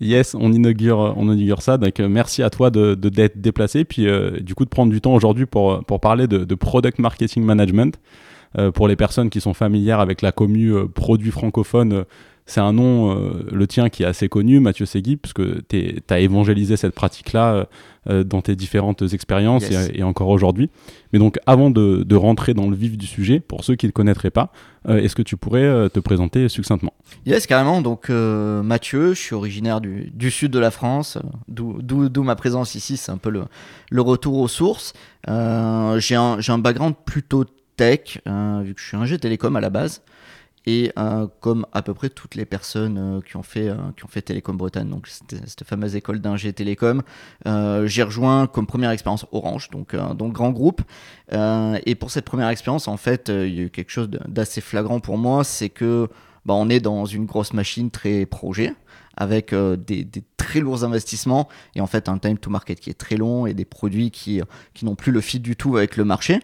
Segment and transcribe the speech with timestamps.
[0.00, 1.76] Yes, on inaugure, on inaugure ça.
[1.76, 5.00] Donc, euh, merci à toi de, d'être déplacé, puis euh, du coup de prendre du
[5.00, 7.98] temps aujourd'hui pour, pour parler de, de product marketing management.
[8.74, 12.04] pour les personnes qui sont familières avec la commu produit francophone,
[12.50, 16.18] c'est un nom, euh, le tien, qui est assez connu, Mathieu Segui, puisque tu as
[16.18, 17.64] évangélisé cette pratique-là euh,
[18.08, 20.68] euh, dans tes différentes expériences et, encore aujourd'hui.
[21.12, 23.92] Mais donc, avant de, rentrer dans le vif du sujet, pour ceux qui ne le
[23.92, 24.52] connaîtraient pas,
[24.88, 26.92] est-ce que tu pourrais te présenter succinctement?
[27.24, 27.82] Yes, carrément.
[27.82, 33.12] Donc, Mathieu, je suis originaire du, sud de la France, d'où ma présence ici, c'est
[33.12, 33.44] un peu le,
[33.90, 34.92] le, retour aux sources.
[35.28, 37.44] J'ai un, un, background plutôt
[37.76, 40.02] tech, vu que je suis un G télécom à la base.
[40.66, 44.04] Et euh, comme à peu près toutes les personnes euh, qui, ont fait, euh, qui
[44.04, 47.02] ont fait Télécom Bretagne, donc cette, fameuse école d'ingé télécom,
[47.44, 50.82] j'ai rejoint comme première expérience Orange, donc, donc grand groupe.
[51.32, 55.00] et pour cette première expérience, en fait, il y a eu quelque chose d'assez flagrant
[55.00, 56.08] pour moi, c'est que
[56.44, 58.74] bah, on est dans une grosse machine très projet
[59.16, 63.16] avec des, très lourds investissements et en fait un time to market qui est très
[63.16, 64.40] long et des produits qui,
[64.74, 66.40] qui n'ont plus le fit du tout avec le marché.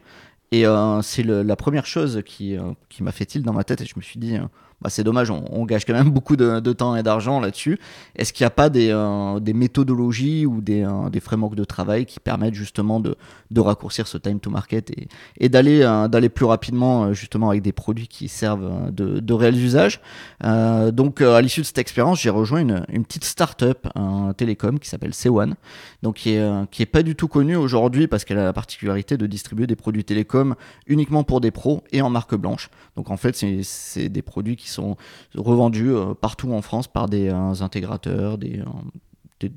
[0.53, 3.81] Et euh, c'est la première chose qui, euh, qui m'a fait tilt dans ma tête
[3.81, 4.47] et je me suis dit, euh,
[4.83, 7.79] bah, c'est dommage, on, gâche quand même beaucoup de, temps et d'argent là-dessus.
[8.15, 11.65] Est-ce qu'il n'y a pas des, euh, des, méthodologies ou des, euh, des, frameworks de
[11.65, 13.17] travail qui permettent justement de,
[13.57, 15.09] raccourcir ce time to market et,
[15.43, 20.01] euh, d'aller plus rapidement justement avec des produits qui servent de, réels usages?
[20.43, 24.89] Donc à l'issue de cette expérience, j'ai rejoint une, une petite start-up, un télécom qui
[24.89, 25.55] s'appelle C1,
[26.03, 29.17] donc qui est, qui est pas du tout connue aujourd'hui parce qu'elle a la particularité
[29.17, 30.55] de distribuer des produits télécom
[30.87, 32.71] uniquement pour des pros et en marque blanche.
[32.97, 34.97] Donc en fait, c'est des produits qui sont
[35.35, 39.49] revendus euh, partout en France par des euh, intégrateurs, des, euh,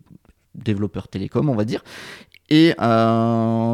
[0.56, 1.84] développeurs télécoms, on va dire.
[2.50, 2.74] Et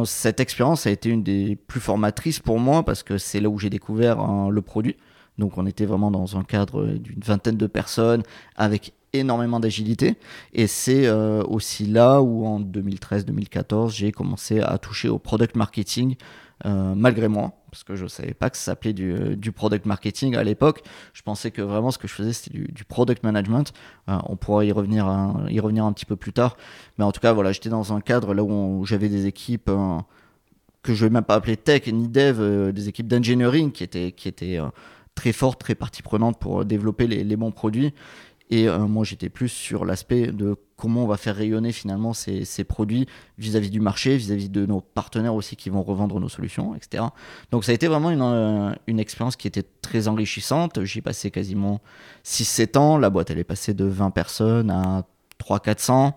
[0.04, 3.58] cette expérience a été une des plus formatrices pour moi parce que c'est là où
[3.58, 4.96] j'ai découvert le produit.
[5.38, 8.22] Donc on était vraiment dans un cadre d'une vingtaine de personnes
[8.54, 10.16] avec énormément d'agilité.
[10.52, 16.16] Et c'est aussi là où en 2013-2014 j'ai commencé à toucher au product marketing
[16.64, 20.34] malgré moi parce que je ne savais pas que ça s'appelait du, du, product marketing
[20.34, 20.82] à l'époque.
[21.12, 23.74] Je pensais que vraiment ce que je faisais, c'était du, product management.
[24.08, 26.56] Euh, on pourra y revenir, un, y revenir un petit peu plus tard.
[26.96, 29.98] Mais en tout cas, voilà, j'étais dans un cadre là où, j'avais des équipes euh,
[30.82, 33.84] que je ne vais même pas appeler tech ni dev, euh, des équipes d'engineering qui
[33.84, 34.60] étaient,
[35.14, 37.92] très fortes, très partie prenante pour développer les, bons produits.
[38.48, 42.64] Et euh, moi, j'étais plus sur l'aspect de comment on va faire rayonner finalement ces,
[42.64, 43.06] produits
[43.38, 47.04] vis-à-vis du marché, vis-à-vis de nos partenaires aussi qui vont revendre nos solutions, etc.
[47.50, 50.84] Donc ça a été vraiment une, euh, une expérience qui était très enrichissante.
[50.84, 51.80] J'y passé quasiment
[52.24, 52.98] 6-7 ans.
[52.98, 55.04] La boîte, elle est passée de 20 personnes à
[55.42, 56.12] 300-400.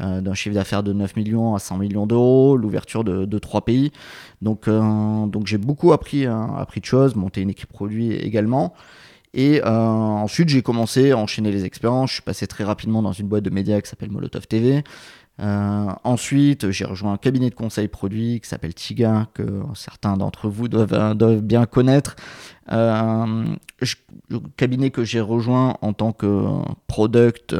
[0.00, 3.64] Euh, d'un chiffre d'affaires de 9 millions à 100 millions d'euros, l'ouverture de, de 3
[3.64, 3.92] pays.
[4.40, 8.72] Donc, donc j'ai beaucoup appris, appris de choses, monté une équipe produit également.
[9.34, 12.10] Et euh, ensuite, j'ai commencé à enchaîner les expériences.
[12.10, 14.84] Je suis passé très rapidement dans une boîte de médias qui s'appelle Molotov TV.
[15.40, 20.48] Euh, ensuite, j'ai rejoint un cabinet de conseil produit qui s'appelle Tiga, que certains d'entre
[20.48, 22.16] vous doivent, euh, bien connaître.
[22.70, 23.44] Euh,
[24.56, 26.44] cabinet que j'ai rejoint en tant que
[26.86, 27.56] product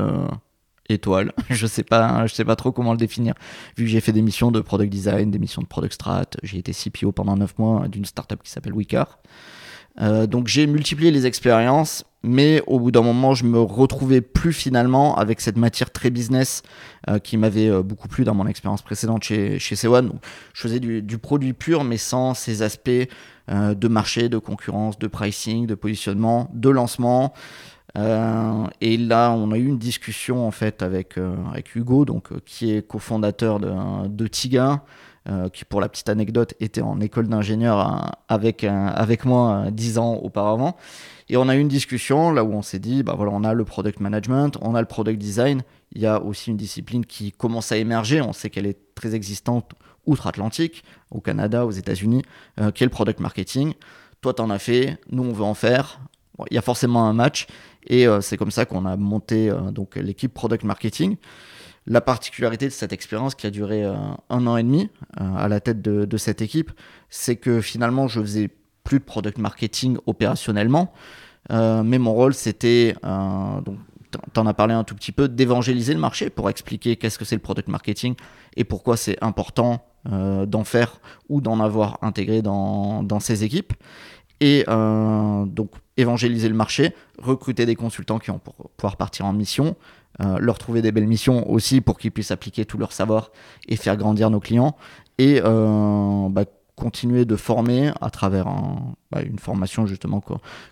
[0.88, 1.32] étoile.
[1.50, 1.84] je sais
[2.28, 3.34] sais pas trop comment le définir.
[3.76, 6.58] Vu que j'ai fait des missions de product design, des missions de product strat, j'ai
[6.58, 9.18] été CPO pendant 9 mois d'une startup qui s'appelle Wicker.
[10.00, 14.52] Euh, donc j'ai multiplié les expériences, mais au bout d'un moment, je me retrouvais plus
[14.52, 16.62] finalement avec cette matière très business
[17.08, 20.10] euh, qui m'avait euh, beaucoup plu dans mon expérience précédente chez, chez C1.
[20.54, 22.90] je faisais du, du, produit pur, mais sans ces aspects
[23.48, 27.34] de marché, de concurrence, de pricing, de positionnement, de lancement.
[27.96, 31.18] et là, on a eu une discussion en fait avec,
[31.50, 34.84] avec Hugo, donc, qui est cofondateur de, de Tiga.
[35.28, 38.64] Euh, qui pour la petite anecdote était en école d'ingénieur hein, avec,
[39.24, 40.76] moi euh, dix ans auparavant.
[41.28, 43.54] Et on a eu une discussion là où on s'est dit, bah voilà, on a
[43.54, 47.30] le product management, on a le product design, il y a aussi une discipline qui
[47.30, 49.70] commence à émerger, on sait qu'elle est très existante
[50.06, 50.82] outre-Atlantique,
[51.12, 52.22] au Canada, aux États-Unis,
[52.58, 53.74] euh, qui est le product marketing.
[54.22, 56.00] Toi, tu en as fait, nous, on veut en faire.
[56.50, 57.46] il y a forcément un match,
[57.86, 61.16] et c'est comme ça qu'on a monté donc l'équipe product marketing.
[61.86, 63.94] La particularité de cette expérience qui a duré euh,
[64.30, 64.88] un an et demi
[65.20, 66.70] euh, à la tête de, cette équipe,
[67.10, 68.50] c'est que finalement je faisais
[68.84, 70.92] plus de product marketing opérationnellement,
[71.50, 73.78] euh, mais mon rôle c'était donc
[74.34, 77.24] tu en as parlé un tout petit peu, d'évangéliser le marché pour expliquer qu'est-ce que
[77.24, 78.14] c'est le product marketing
[78.56, 81.00] et pourquoi c'est important d'en faire
[81.30, 83.72] ou d'en avoir intégré dans, dans ses équipes.
[84.40, 88.40] Et donc évangéliser le marché, recruter des consultants qui vont
[88.76, 89.76] pouvoir partir en mission,
[90.22, 93.30] euh, leur trouver des belles missions aussi pour qu'ils puissent appliquer tout leur savoir
[93.66, 94.76] et faire grandir nos clients
[95.18, 96.44] et euh, bah,
[96.76, 98.46] continuer de former à travers
[99.10, 100.22] bah, une formation justement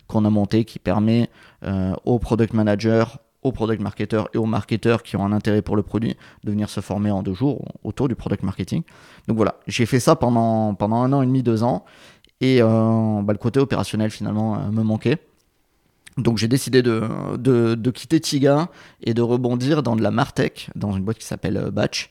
[0.07, 1.29] qu'on a montée qui permet
[1.63, 3.05] euh, aux product managers,
[3.41, 6.69] aux product marketeurs et aux marketeurs qui ont un intérêt pour le produit de venir
[6.69, 8.83] se former en deux jours autour du product marketing.
[9.27, 11.83] Donc voilà, j'ai fait ça pendant, pendant un an et demi, deux ans
[12.39, 15.17] et bah, le côté opérationnel finalement me manquait.
[16.17, 18.69] Donc j'ai décidé de, de, quitter Tiga
[19.01, 22.09] et de rebondir dans de la Martech, dans une boîte qui s'appelle euh, Batch,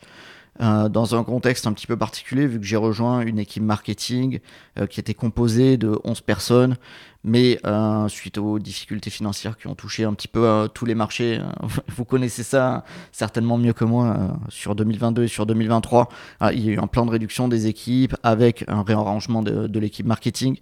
[0.60, 4.40] euh, dans un contexte un petit peu particulier, vu que j'ai rejoint une équipe marketing
[4.78, 6.76] euh, qui était composée de 11 personnes,
[7.22, 7.60] mais
[8.08, 11.38] suite aux difficultés financières qui ont touché un petit peu tous les marchés,
[11.88, 16.08] vous connaissez ça certainement mieux que moi sur 2022 et sur 2023,
[16.52, 20.06] il y a eu un plan de réduction des équipes avec un réarrangement de, l'équipe
[20.06, 20.56] marketing.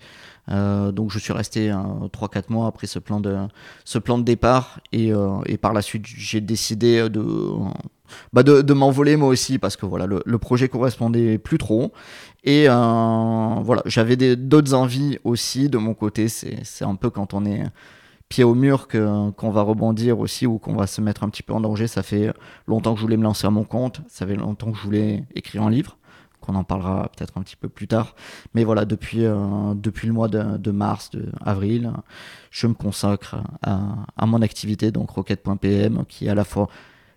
[0.50, 5.74] Euh, donc je suis resté 3-4 mois après ce plan de, départ euh, et par
[5.74, 7.22] la suite j'ai décidé de,
[8.32, 11.92] bah de, m'envoler moi aussi parce que voilà le, le, projet correspondait plus trop.
[12.44, 16.28] Et euh, voilà j'avais d'autres envies aussi de mon côté.
[16.28, 17.64] C'est un peu quand on est
[18.28, 21.52] pied au mur qu'on va rebondir aussi ou qu'on va se mettre un petit peu
[21.52, 21.86] en danger.
[21.86, 22.32] Ça fait
[22.66, 24.00] longtemps que je voulais me lancer à mon compte.
[24.08, 25.98] Ça fait longtemps que je voulais écrire un livre
[26.48, 28.14] on en parlera peut-être un petit peu plus tard.
[28.54, 31.92] Mais voilà, depuis, euh, depuis le mois de, mars, de avril,
[32.50, 33.80] je me consacre à,
[34.16, 36.68] à mon activité, donc Rocket.pm, qui est à la fois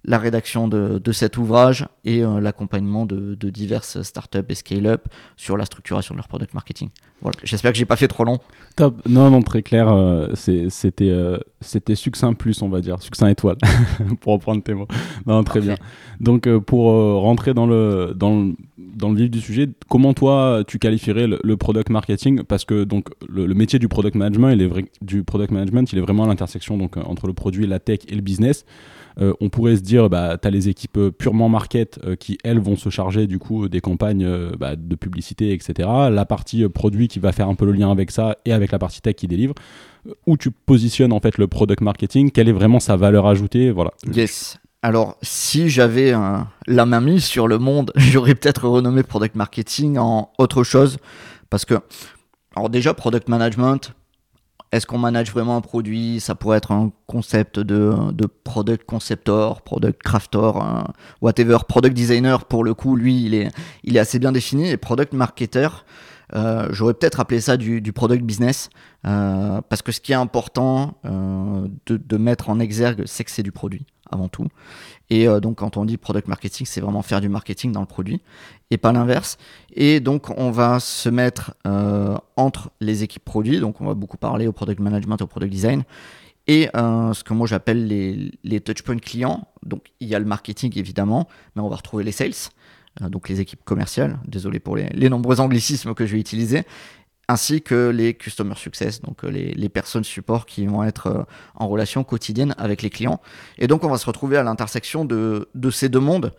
[0.04, 5.08] la rédaction de, de cet ouvrage et euh, l'accompagnement de, de, diverses startups et scale-up
[5.38, 6.90] sur la structuration de leur product marketing.
[7.22, 7.38] Voilà.
[7.44, 8.40] J'espère que j'ai pas fait trop long.
[8.76, 9.00] Top.
[9.08, 9.90] Non, non, très clair.
[9.90, 13.58] Euh, c'était euh, c'était succinct plus, on va dire, succinct étoile,
[14.22, 14.88] pour reprendre tes mots.
[15.28, 15.76] Non, très bien.
[16.20, 16.86] Donc, pour
[17.22, 21.58] rentrer dans le, dans, le, dans le vif du sujet, comment toi tu qualifierais le,
[21.58, 22.42] product marketing?
[22.44, 26.00] Parce que donc le, métier du product management, il est vrai, du product management, il
[26.00, 28.66] est vraiment à l'intersection donc entre le produit, la tech et le business.
[29.20, 32.38] Euh, on pourrait se dire, bah, tu as les équipes euh, purement market euh, qui,
[32.44, 34.28] elles, vont se charger du coup des campagnes
[34.58, 35.90] bah, de publicité, etc.
[36.10, 38.80] La partie produit qui va faire un peu le lien avec ça et avec la
[38.80, 39.54] partie tech qui délivre.
[40.26, 42.32] Où tu positionnes en fait le product marketing?
[42.32, 43.72] Quelle est vraiment sa valeur ajoutée?
[43.72, 43.92] Voilà.
[44.12, 44.58] Yes.
[44.82, 46.14] Alors, si j'avais
[46.66, 50.98] la main mise sur le monde, j'aurais peut-être renommé product marketing en autre chose.
[51.52, 51.76] Parce que,
[52.56, 53.94] alors déjà, product management,
[54.72, 56.20] est-ce qu'on manage vraiment un produit?
[56.22, 60.52] Ça pourrait être un concept de, de product conceptor, product crafter,
[61.22, 61.58] whatever.
[61.68, 63.52] Product designer, pour le coup, lui, il est,
[63.84, 64.70] il est assez bien défini.
[64.70, 65.68] Et product marketer,
[66.34, 68.70] euh, j'aurais peut-être appelé ça du, du product business.
[69.06, 73.44] Euh, parce que ce qui est important euh, de, mettre en exergue, c'est que c'est
[73.44, 74.48] du produit avant tout.
[75.10, 78.22] Et donc, quand on dit product marketing, c'est vraiment faire du marketing dans le produit
[78.70, 79.38] et pas l'inverse.
[79.74, 81.54] Et donc, on va se mettre
[82.36, 83.60] entre les équipes produits.
[83.60, 85.84] Donc, on va beaucoup parler au product management, au product design.
[86.48, 89.48] Et ce que moi j'appelle les, les touchpoints clients.
[89.66, 92.34] Donc, il y a le marketing évidemment, mais on va retrouver les sales
[93.00, 96.64] donc les équipes commerciales, désolé pour les, nombreux anglicismes que je vais utiliser,
[97.28, 101.24] ainsi que les customer success, donc euh, les, personnes support qui vont être euh,
[101.56, 103.22] en relation quotidienne avec les clients.
[103.58, 106.34] Et donc on va se retrouver à l'intersection de, ces deux mondes.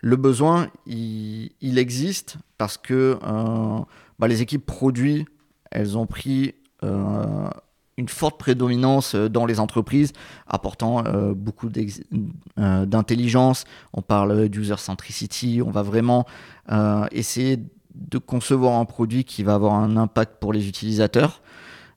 [0.00, 3.78] Le besoin, il, existe parce que euh,
[4.18, 5.26] bah, les équipes produits,
[5.70, 6.54] elles ont pris
[7.98, 10.12] une forte prédominance dans les entreprises,
[10.46, 11.68] apportant beaucoup
[12.56, 13.64] d'intelligence.
[13.92, 16.24] On parle d'user centricity, on va vraiment
[17.12, 17.58] essayer
[17.94, 21.42] de concevoir un produit qui va avoir un impact pour les utilisateurs.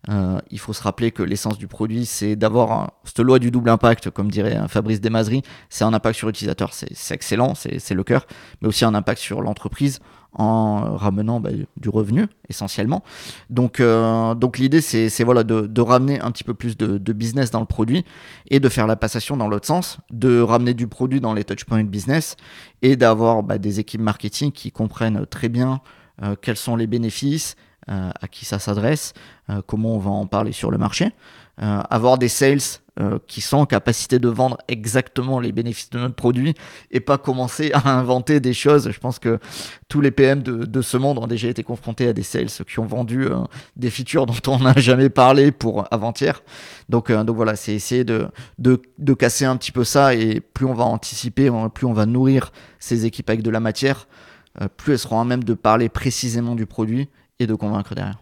[0.10, 3.70] Euh, il faut se rappeler que l'essence du produit, c'est d'avoir cette loi du double
[3.70, 5.44] impact, comme dirait Fabrice Desmazeries.
[5.70, 8.26] C'est un impact sur l'utilisateur, c'est excellent, c'est le cœur,
[8.62, 10.00] mais aussi un impact sur l'entreprise
[10.34, 13.04] en ramenant bah, du revenu essentiellement.
[13.50, 17.52] Donc, euh, donc l'idée c'est voilà de, ramener un petit peu plus de, de, business
[17.52, 18.06] dans le produit
[18.50, 21.84] et de faire la passation dans l'autre sens, de ramener du produit dans les touchpoints
[21.84, 22.38] business
[22.82, 25.82] et d'avoir bah, des équipes marketing qui comprennent très bien
[26.24, 27.56] euh, quels sont les bénéfices,
[27.90, 29.14] euh, à qui ça s'adresse,
[29.68, 31.12] comment on va en parler sur le marché,
[31.58, 32.62] avoir des sales
[33.00, 36.56] euh, qui sont en capacité de vendre exactement les bénéfices de notre produit
[36.92, 38.92] et pas commencer à inventer des choses.
[38.92, 39.40] Je pense que
[39.88, 42.86] tous les PM de, ce monde ont déjà été confrontés à des sales qui ont
[42.86, 43.38] vendu euh,
[43.78, 46.44] des features dont on n'a jamais parlé pour avant-hier.
[46.90, 48.28] Donc, euh, donc voilà, c'est essayer de,
[48.60, 52.06] de, de, casser un petit peu ça et plus on va anticiper, plus on va
[52.06, 54.10] nourrir ces équipes avec de la matière,
[54.76, 57.08] plus elles seront à même de parler précisément du produit
[57.40, 58.20] et de convaincre derrière.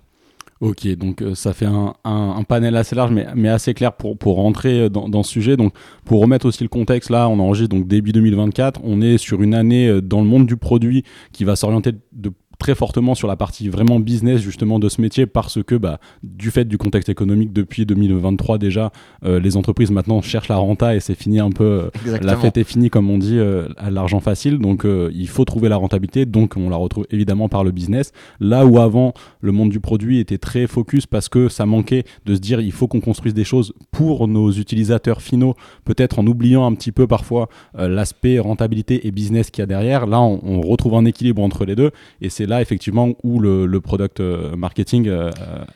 [0.61, 4.35] Ok, donc euh, ça fait un, panel assez large, mais, mais assez clair pour, pour
[4.35, 5.55] rentrer euh, dans, dans, ce sujet.
[5.55, 5.73] Donc,
[6.03, 8.81] pour remettre aussi le contexte, là, on enregistre donc début 2024.
[8.83, 12.33] On est sur une année euh, dans le monde du produit qui va s'orienter de
[12.59, 16.51] très fortement sur la partie vraiment business justement de ce métier parce que bah, du
[16.51, 18.91] fait du contexte économique depuis 2023 déjà
[19.23, 22.57] euh, les entreprises maintenant cherchent la renta et c'est fini un peu euh, la fête
[22.57, 24.59] est finie comme on dit euh, à l'argent facile.
[24.59, 26.25] Donc il faut trouver la rentabilité.
[26.25, 28.11] Donc on la retrouve évidemment par le business.
[28.39, 32.35] Là où avant le monde du produit était très focus parce que ça manquait de
[32.35, 35.55] se dire il faut qu'on construise des choses pour nos utilisateurs finaux.
[35.85, 37.47] Peut-être en oubliant un petit peu parfois
[37.77, 40.07] l'aspect rentabilité et business qu'il y a derrière.
[40.07, 41.91] Là on, on retrouve un équilibre entre les deux.
[42.21, 45.31] Et c'est là effectivement où le, product euh, marketing euh,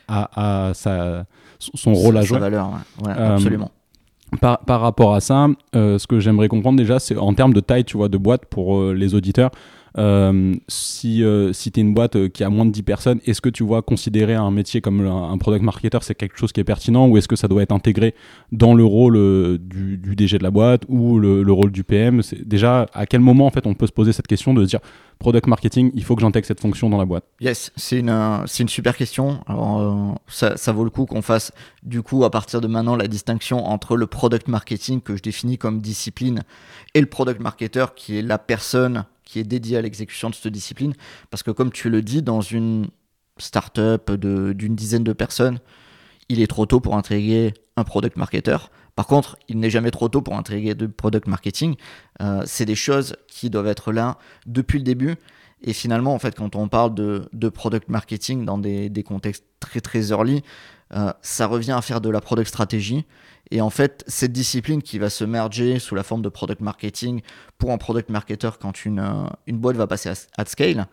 [0.08, 1.24] a, sa,
[1.58, 2.38] son rôle à jouer.
[2.38, 2.70] Sa valeur,
[3.06, 3.70] euh, absolument.
[4.40, 7.84] Par, par, rapport à ça, ce que j'aimerais comprendre déjà, c'est en termes de taille,
[7.84, 9.50] tu vois, de boîte pour les auditeurs.
[9.96, 13.20] Euh, si euh, si tu es une boîte euh, qui a moins de 10 personnes,
[13.26, 16.60] est-ce que tu vois considérer un métier comme un, product marketer, c'est quelque chose qui
[16.60, 18.14] est pertinent ou est-ce que ça doit être intégré
[18.50, 19.14] dans le rôle
[19.58, 23.46] du, du, DG de la boîte ou le, rôle du PM Déjà, à quel moment
[23.46, 24.80] en fait on peut se poser cette question de dire
[25.20, 27.24] product marketing, il faut que j'intègre cette fonction dans la boîte?
[27.40, 29.40] Yes, c'est une, une super question.
[29.46, 31.52] Alors, ça, ça, vaut le coup qu'on fasse
[31.84, 35.56] du coup à partir de maintenant la distinction entre le product marketing que je définis
[35.56, 36.42] comme discipline
[36.94, 40.52] et le product marketer qui est la personne qui est dédié à l'exécution de cette
[40.52, 40.94] discipline.
[41.30, 42.88] Parce que comme tu le dis, dans une
[43.38, 45.58] startup d'une dizaine de personnes,
[46.28, 48.56] il est trop tôt pour intégrer un product marketer.
[48.96, 51.74] Par contre, il n'est jamais trop tôt pour intégrer de product marketing.
[52.22, 55.16] Euh, c'est des choses qui doivent être là depuis le début.
[55.62, 59.44] Et finalement, en fait, quand on parle de, de product marketing dans des, des, contextes
[59.60, 60.42] très très early,
[60.92, 63.06] euh, ça revient à faire de la product stratégie.
[63.50, 67.20] Et en fait, cette discipline qui va se merger sous la forme de product marketing
[67.58, 70.86] pour un product marketer quand une, euh, une boîte va passer à, scale,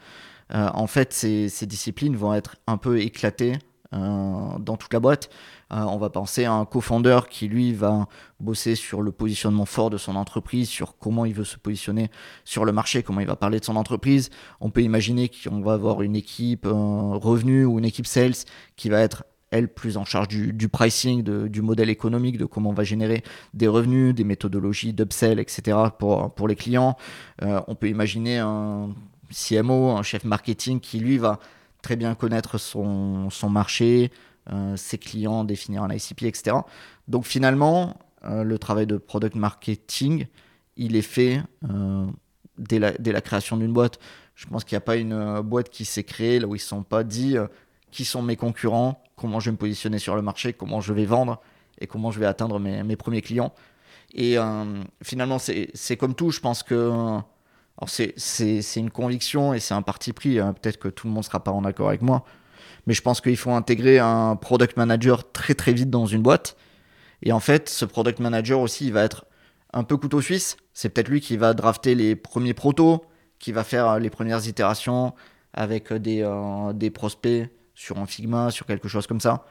[0.53, 3.57] euh, en fait, ces, disciplines vont être un peu éclatées
[3.93, 5.29] dans toute la boîte.
[5.69, 8.07] on va penser à un co-founder qui, lui, va
[8.39, 12.09] bosser sur le positionnement fort de son entreprise, sur comment il veut se positionner
[12.45, 14.29] sur le marché, comment il va parler de son entreprise.
[14.61, 18.45] On peut imaginer qu'on va avoir une équipe revenu ou une équipe sales
[18.77, 22.73] qui va être elle, plus en charge du, pricing, du modèle économique, de comment on
[22.73, 23.21] va générer
[23.53, 25.77] des revenus, des méthodologies d'upsell, etc.
[25.99, 26.97] pour, pour les clients.
[27.41, 28.89] Euh, on peut imaginer un
[29.29, 31.39] CMO, un chef marketing qui, lui, va
[31.81, 34.11] très bien connaître son, son marché,
[34.51, 36.55] euh, ses clients, définir un ICP, etc.
[37.09, 40.27] Donc finalement, euh, le travail de product marketing,
[40.77, 41.43] il est fait
[42.57, 43.99] dès la, dès, la, création d'une boîte.
[44.35, 46.63] Je pense qu'il n'y a pas une boîte qui s'est créée là où ils ne
[46.63, 47.35] sont pas dit
[47.91, 51.05] qui sont mes concurrents, comment je vais me positionner sur le marché, comment je vais
[51.05, 51.39] vendre
[51.79, 53.53] et comment je vais atteindre mes, mes premiers clients.
[54.13, 57.19] Et euh, finalement, c'est comme tout, je pense que
[57.87, 60.39] c'est une conviction et c'est un parti pris.
[60.39, 60.53] Hein.
[60.53, 62.25] Peut-être que tout le monde ne sera pas en accord avec moi,
[62.87, 66.57] mais je pense qu'il faut intégrer un product manager très très vite dans une boîte.
[67.23, 69.25] Et en fait, ce product manager aussi, il va être
[69.73, 70.57] un peu couteau suisse.
[70.73, 73.05] C'est peut-être lui qui va drafter les premiers protos,
[73.39, 75.13] qui va faire les premières itérations
[75.53, 77.49] avec des, euh, des prospects
[77.81, 79.45] sur un Figma, sur quelque chose comme ça.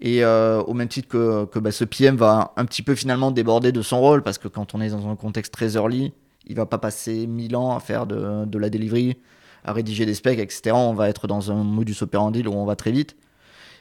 [0.00, 3.30] Et euh, au même titre que, que bah, ce PM va un petit peu finalement
[3.32, 6.12] déborder de son rôle, parce que quand on est dans un contexte très early,
[6.46, 9.16] il va pas passer mille ans à faire de, de, la delivery,
[9.64, 10.70] à rédiger des specs, etc.
[10.74, 13.16] On va être dans un modus operandi où on va très vite.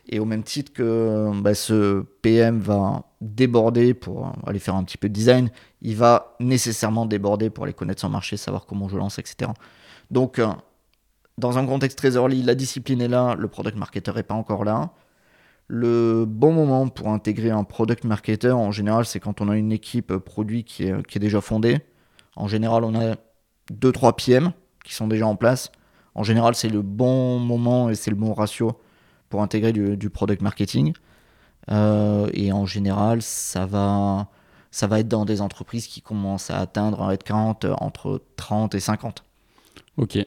[0.08, 4.98] Et au même titre que bah, ce PM va déborder pour aller faire un petit
[4.98, 5.50] peu de design,
[5.82, 9.52] il va nécessairement déborder pour aller connaître son marché, savoir comment je lance, etc.
[10.10, 10.48] Donc euh,
[11.38, 14.92] dans un contexte très la discipline est là, le product marketer n'est pas encore là.
[15.68, 19.72] Le bon moment pour intégrer un product marketer, en général, c'est quand on a une
[19.72, 21.80] équipe produit qui est, déjà fondée.
[22.36, 23.16] En général, on a
[23.74, 25.72] 2-3 PM qui sont déjà en place.
[26.14, 28.80] En général, c'est le bon moment et c'est le bon ratio
[29.30, 30.94] pour intégrer du, product marketing.
[31.72, 34.28] Euh, et en général, ça va,
[34.72, 38.80] ça va être dans des entreprises qui commencent à atteindre un headcount entre 30 et
[38.80, 39.25] 50.
[39.98, 40.18] Ok,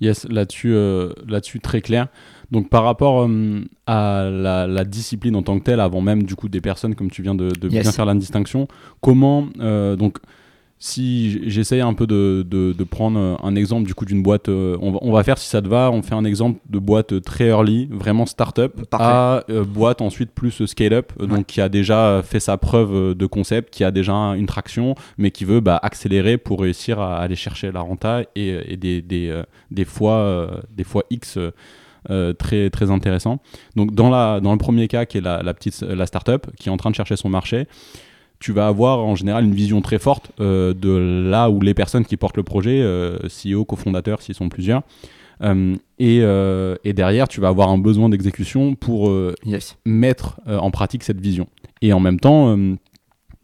[0.00, 2.08] yes, là-dessus, euh, là-dessus très clair.
[2.52, 6.48] Donc par rapport euh, à la, discipline en tant que telle, avant même du coup
[6.48, 8.68] des personnes, comme tu viens de, bien faire la distinction,
[9.00, 10.18] comment euh, donc
[10.78, 14.76] si j'essaye un peu de, de, prendre euh, un exemple du coup d'une boîte, euh,
[14.82, 17.22] on, va, on, va, faire si ça te va, on fait un exemple de boîte
[17.22, 22.40] très early, vraiment startup, à euh, boîte ensuite plus scale-up, donc qui a déjà fait
[22.40, 26.60] sa preuve de concept, qui a déjà une traction, mais qui veut bah, accélérer pour
[26.60, 31.38] réussir à aller chercher la renta et, et des, des, des, fois, des fois X.
[32.38, 33.40] très très intéressant.
[33.74, 36.68] Donc dans la dans le premier cas qui est la, la petite la startup qui
[36.68, 37.66] est en train de chercher son marché,
[38.38, 40.90] tu vas avoir en général une vision très forte euh, de
[41.28, 44.82] là où les personnes qui portent le projet, euh, CEO, cofondateurs, s'ils sont plusieurs,
[45.98, 49.12] et, et, derrière, tu vas avoir un besoin d'exécution pour
[49.84, 51.46] mettre en pratique cette vision.
[51.82, 52.56] Et en même temps,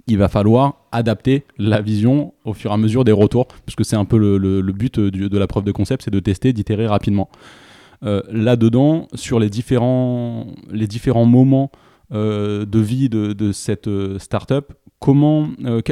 [0.07, 3.85] il va falloir adapter la vision au fur et à mesure des retours, parce que
[3.85, 7.29] c'est un peu le, but de la preuve de concept, c'est de tester, d'itérer rapidement.
[8.05, 11.71] Euh, là-dedans, sur les différents, les différents moments
[12.13, 14.73] euh, de vie de, cette euh, startup,
[15.03, 15.49] comment,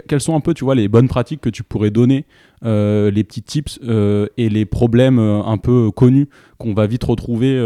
[0.09, 2.27] quelles sont un peu, tu vois, les bonnes pratiques que tu pourrais donner,
[2.63, 7.57] les petits tips et les problèmes un peu connus qu'on va vite retrouver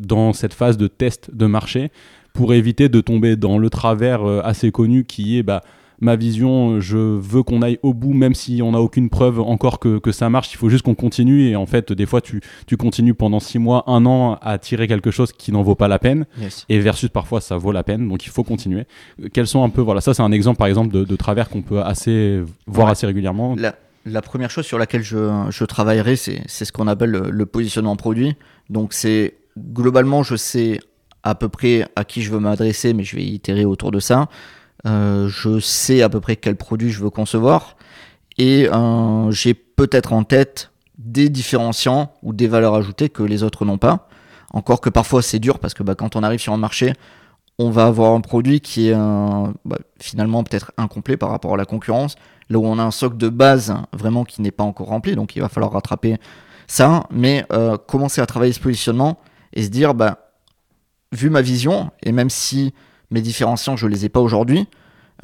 [0.00, 1.92] dans cette phase de test de marché
[2.32, 5.62] pour éviter de tomber dans le travers assez connu qui est bah,
[6.00, 9.78] ma vision, je veux qu'on aille au bout, même si on n'a aucune preuve encore
[9.78, 10.52] que, que, ça marche.
[10.52, 11.48] Il faut juste qu'on continue.
[11.48, 14.88] Et en fait, des fois, tu, tu, continues pendant six mois, un an à tirer
[14.88, 16.26] quelque chose qui n'en vaut pas la peine.
[16.68, 18.08] Et versus parfois, ça vaut la peine.
[18.08, 18.84] Donc, il faut continuer.
[19.32, 21.62] Quels sont un peu, voilà, ça, c'est un exemple, par exemple, de, de travers qu'on
[21.62, 23.54] peut assez voir assez régulièrement.
[23.56, 23.74] La,
[24.06, 27.96] la, première chose sur laquelle je, je travaillerai, c'est ce qu'on appelle le, le positionnement
[27.96, 28.34] produit.
[28.70, 30.80] Donc, c'est globalement, je sais
[31.22, 34.28] à peu près à qui je veux m'adresser, mais je vais itérer autour de ça.
[34.86, 37.76] Euh, je sais à peu près quel produit je veux concevoir.
[38.38, 43.64] Et euh, j'ai peut-être en tête des différenciants ou des valeurs ajoutées que les autres
[43.64, 44.08] n'ont pas.
[44.52, 46.92] Encore que parfois c'est dur parce que bah, quand on arrive sur un marché,
[47.58, 51.66] on va avoir un produit qui est bah, finalement peut-être incomplet par rapport à la
[51.66, 52.16] concurrence,
[52.48, 55.36] là où on a un socle de base vraiment qui n'est pas encore rempli, donc
[55.36, 56.16] il va falloir rattraper
[56.70, 59.18] ça, mais euh, commencer à travailler ce positionnement
[59.52, 60.30] et se dire, bah,
[61.10, 62.72] vu ma vision, et même si
[63.10, 64.66] mes différenciants, je les ai pas aujourd'hui.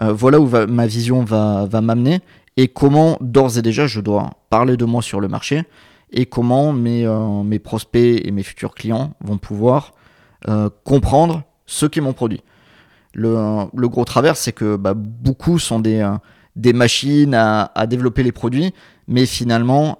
[0.00, 2.20] Euh, voilà où ma vision va, m'amener
[2.56, 5.62] et comment d'ores et déjà je dois parler de moi sur le marché
[6.12, 9.92] et comment mes, euh, prospects et mes futurs clients vont pouvoir
[10.48, 12.42] euh, comprendre ce qu'est mon produit.
[13.14, 16.06] Le, gros travers, c'est que bah, beaucoup sont des,
[16.74, 18.74] machines à, développer les produits,
[19.08, 19.98] mais finalement,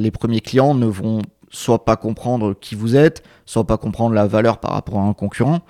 [0.00, 4.26] les premiers clients ne vont soit pas comprendre qui vous êtes, soit pas comprendre la
[4.26, 5.60] valeur par rapport à un concurrent.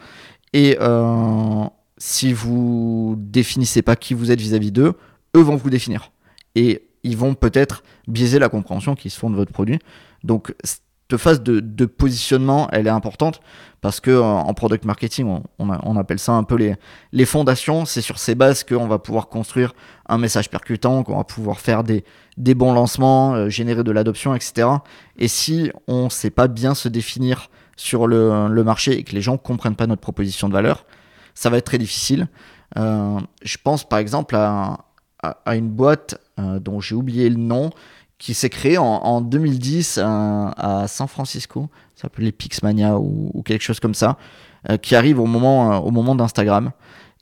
[0.57, 1.67] Et euh,
[1.99, 4.95] si vous définissez pas qui vous êtes vis-à-vis d'eux,
[5.37, 6.13] eux vont vous définir.
[6.55, 9.79] Et ils vont peut-être biaiser la compréhension qu'ils se font de votre produit.
[10.25, 13.41] Donc, cette phase de, positionnement, elle est importante
[13.83, 16.57] parce que en product marketing, on, appelle ça un peu
[17.13, 17.85] les, fondations.
[17.85, 19.75] C'est sur ces bases qu'on va pouvoir construire
[20.09, 22.03] un message percutant, qu'on va pouvoir faire des,
[22.39, 24.69] des bons lancements, euh, générer de l'adoption, etc.
[25.19, 29.21] Et si on ne sait pas bien se définir sur le, marché et que les
[29.21, 30.85] gens comprennent pas notre proposition de valeur,
[31.35, 32.29] ça va être très difficile.
[32.77, 34.79] Euh, je pense par exemple à,
[35.47, 37.71] une boîte euh, dont j'ai oublié le nom
[38.19, 43.63] qui s'est créée en, 2010 euh, à San Francisco, ça s'appelait Pixmania ou, ou, quelque
[43.63, 44.17] chose comme ça,
[44.83, 46.73] qui arrive au moment, au moment d'Instagram.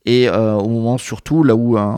[0.06, 1.94] Et euh, au moment surtout là où euh,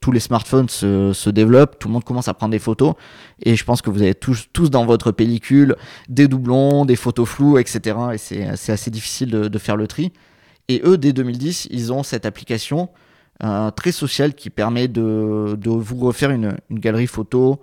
[0.00, 2.94] tous les smartphones se, se, développent, tout le monde commence à prendre des photos.
[3.42, 5.74] Et je pense que vous avez tous, dans votre pellicule
[6.08, 7.96] des doublons, des photos floues, etc.
[8.14, 10.12] Et c'est assez difficile de, de, faire le tri.
[10.68, 12.88] Et eux, dès 2010, ils ont cette application
[13.42, 17.60] euh, très sociale qui permet de, de vous refaire une, une galerie photo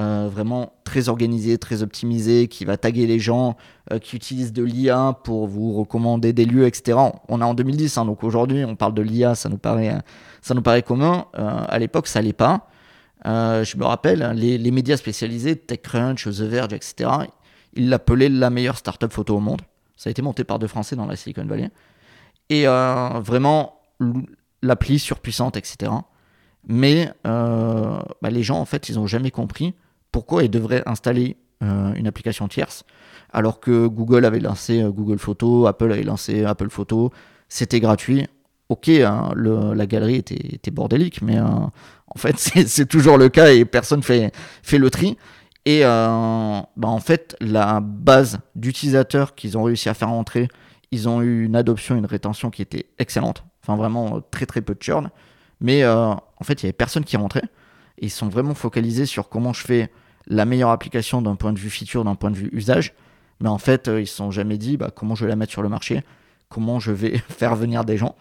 [0.00, 3.58] euh, vraiment très organisé, très optimisé, qui va taguer les gens,
[3.92, 6.96] euh, qui utilise de l'IA pour vous recommander des lieux, etc.
[7.28, 10.00] On est en 2010, hein, donc aujourd'hui on parle de l'IA, ça nous paraît,
[10.40, 11.26] ça nous paraît commun.
[11.38, 12.68] Euh, à l'époque, ça l'est pas.
[13.26, 17.10] je me rappelle, hein, les, les, médias spécialisés, TechCrunch, The Verge, etc.,
[17.74, 19.60] ils l'appelaient la meilleure startup photo au monde.
[19.96, 21.70] Ça a été monté par deux Français dans la Silicon Valley.
[22.48, 23.82] Et vraiment,
[24.62, 25.92] l'appli surpuissante, etc.
[26.66, 29.74] Mais bah, les gens, en fait, ils n'ont jamais compris
[30.12, 32.84] pourquoi ils devraient installer euh, une application tierce
[33.34, 37.10] alors que Google avait lancé euh, Google Photos, Apple avait lancé Apple Photos,
[37.50, 38.26] c'était gratuit.
[38.70, 43.66] Ok, hein, la galerie était, bordélique, mais euh, en fait c'est toujours le cas et
[43.66, 45.18] personne fait, fait le tri.
[45.66, 50.48] Et bah, en fait, la base d'utilisateurs qu'ils ont réussi à faire entrer,
[50.90, 53.44] ils ont eu une adoption, une rétention qui était excellente.
[53.62, 55.10] Enfin, vraiment très très peu de churn.
[55.60, 57.44] Mais en fait, il n'y avait personne qui rentrait.
[57.98, 59.90] Ils sont vraiment focalisés sur comment je fais
[60.26, 62.94] la meilleure application d'un point de vue feature, d'un point de vue usage.
[63.40, 65.52] Mais en fait, euh, ils se sont jamais dit bah, comment je vais la mettre
[65.52, 66.02] sur le marché,
[66.48, 68.16] comment je vais faire venir des gens?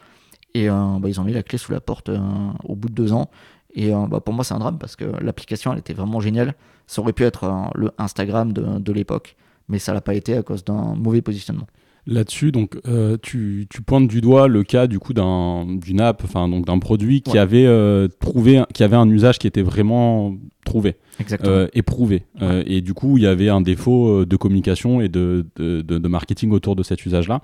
[0.53, 2.19] Et euh, bah, ils ont mis la clé sous la porte euh,
[2.63, 3.29] au bout de deux ans.
[3.75, 6.55] Et bah, pour moi, c'est un drame parce que l'application, elle était vraiment géniale.
[6.87, 9.35] Ça aurait pu être le Instagram de, de l'époque,
[9.67, 11.67] mais ça l'a pas été à cause d'un mauvais positionnement.
[12.07, 16.23] Là-dessus, donc, euh, tu, tu, pointes du doigt le cas du coup d'un, d'une app,
[16.23, 20.33] enfin donc d'un produit qui avait euh, trouvé, qui avait un usage qui était vraiment
[20.65, 20.95] trouvé,
[21.43, 22.23] euh, éprouvé,
[22.65, 26.51] et du coup il y avait un défaut de communication et de, de, de, marketing
[26.51, 27.41] autour de cet usage-là.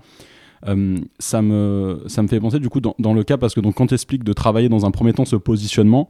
[1.19, 3.75] ça me ça me fait penser du coup dans, dans le cas parce que donc
[3.75, 6.09] quand tu expliques de travailler dans un premier temps ce positionnement,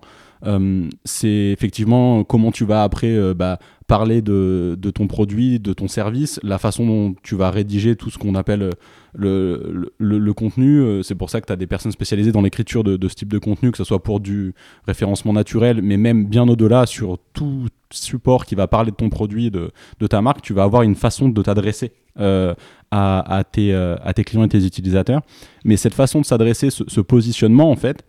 [1.03, 6.57] c'est effectivement comment tu vas après bah, parler de, ton produit, de ton service, la
[6.57, 8.71] façon dont tu vas rédiger tout ce qu'on appelle
[9.13, 11.03] le, le, contenu.
[11.03, 13.29] C'est pour ça que tu as des personnes spécialisées dans l'écriture de, de, ce type
[13.29, 14.53] de contenu, que ce soit pour du
[14.85, 19.51] référencement naturel, mais même bien au-delà sur tout support qui va parler de ton produit,
[19.51, 19.71] de,
[20.07, 22.53] ta marque, tu vas avoir une façon de t'adresser euh,
[22.95, 25.21] à, à, tes, euh, à tes clients et tes utilisateurs.
[25.65, 28.05] Mais cette façon de s'adresser, ce, positionnement, en fait,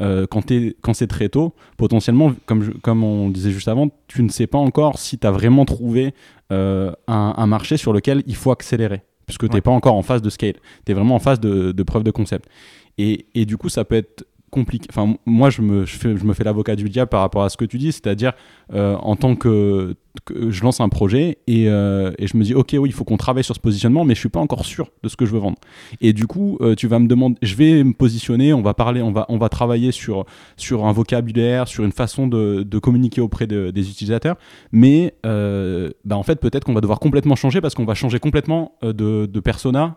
[0.00, 4.28] euh, quand, quand c'est très tôt, potentiellement, comme, comme on disait juste avant, tu ne
[4.28, 6.14] sais pas encore si tu as vraiment trouvé
[6.50, 10.22] un, un, marché sur lequel il faut accélérer, puisque tu n'es pas encore en phase
[10.22, 10.54] de scale,
[10.86, 12.48] tu es vraiment en phase de, de preuve de concept.
[12.96, 14.86] Et, et, du coup, ça peut être compliqué.
[14.90, 17.48] Enfin, moi, je me, je, fais, je me fais l'avocat du diable par rapport à
[17.48, 18.32] ce que tu dis, c'est-à-dire
[18.72, 19.94] euh, en tant que,
[20.30, 23.16] je lance un projet et, euh, et, je me dis, ok, oui, il faut qu'on
[23.16, 25.38] travaille sur ce positionnement, mais je suis pas encore sûr de ce que je veux
[25.38, 25.58] vendre.
[26.00, 29.02] Et du coup, euh, tu vas me demander, je vais me positionner, on va parler,
[29.02, 30.24] on va, on va travailler sur,
[30.56, 34.36] sur un vocabulaire, sur une façon de, de communiquer auprès de, des utilisateurs,
[34.72, 38.72] mais bah, en fait, peut-être qu'on va devoir complètement changer parce qu'on va changer complètement
[38.82, 39.96] de, de persona.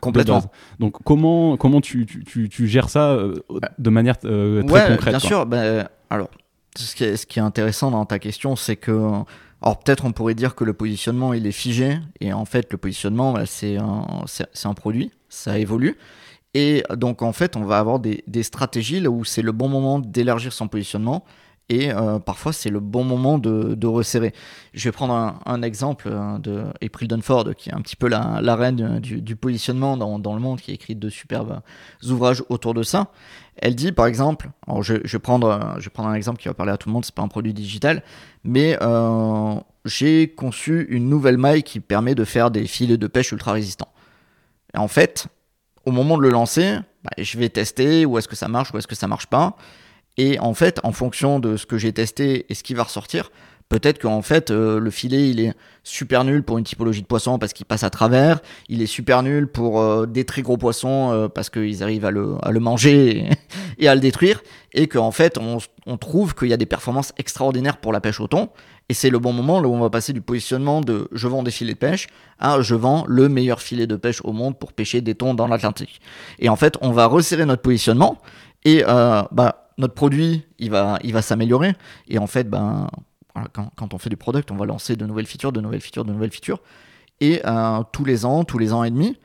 [0.00, 0.42] complètement.
[0.78, 3.18] Donc, comment, comment tu, tu, tu, gères ça
[3.78, 5.46] de manière très ouais, concrète Bien sûr.
[5.46, 6.28] Bah, alors,
[6.76, 8.92] ce qui, est, intéressant dans ta question, c'est que,
[9.62, 12.78] alors peut-être on pourrait dire que le positionnement il est figé, et en fait le
[12.78, 15.96] positionnement c'est un, produit, ça évolue.
[16.54, 19.98] Et donc en fait on va avoir des stratégies là où c'est le bon moment
[19.98, 21.24] d'élargir son positionnement
[21.68, 24.32] et euh, parfois c'est le bon moment de, resserrer.
[24.74, 28.56] Je vais prendre un, exemple euh, de April Dunford, qui est un petit peu la,
[28.56, 31.60] reine du, du positionnement dans, le monde, qui a écrit de superbes
[32.08, 33.08] ouvrages autour de ça.
[33.56, 36.54] Elle dit par exemple, alors je, vais prendre, je vais prendre un exemple qui va
[36.54, 38.02] parler à tout le monde, c'est pas un produit digital,
[38.42, 43.32] mais euh, j'ai conçu une nouvelle maille qui permet de faire des filets de pêche
[43.32, 43.92] ultra résistants.
[44.74, 45.28] Et en fait,
[45.86, 48.78] au moment de le lancer, bah, je vais tester où est-ce que ça marche, où
[48.78, 49.56] est-ce que ça marche pas.
[50.16, 53.30] Et en fait, en fonction de ce que j'ai testé et ce qui va ressortir,
[53.68, 57.38] peut-être qu'en fait, euh, le filet, il est super nul pour une typologie de poisson
[57.38, 58.40] parce qu'il passe à travers.
[58.68, 62.10] Il est super nul pour euh, des très gros poissons euh, parce qu'ils arrivent à
[62.10, 63.28] le, à le manger
[63.78, 64.42] et, à le détruire.
[64.72, 65.58] Et qu'en fait, on,
[65.96, 68.50] trouve qu'il y a des performances extraordinaires pour la pêche au thon.
[68.88, 71.50] Et c'est le bon moment où on va passer du positionnement de je vends des
[71.50, 72.06] filets de pêche
[72.38, 75.46] à je vends le meilleur filet de pêche au monde pour pêcher des thons dans
[75.46, 76.00] l'Atlantique.
[76.38, 78.20] Et en fait, on va resserrer notre positionnement
[78.64, 81.74] et bah notre produit, il va, il va s'améliorer.
[82.08, 82.88] Et en fait, ben,
[83.52, 86.12] quand, on fait du product, on va lancer de nouvelles features, de nouvelles features, de
[86.12, 86.60] nouvelles features.
[87.20, 89.18] Et euh, tous les ans, tous les ans et demi,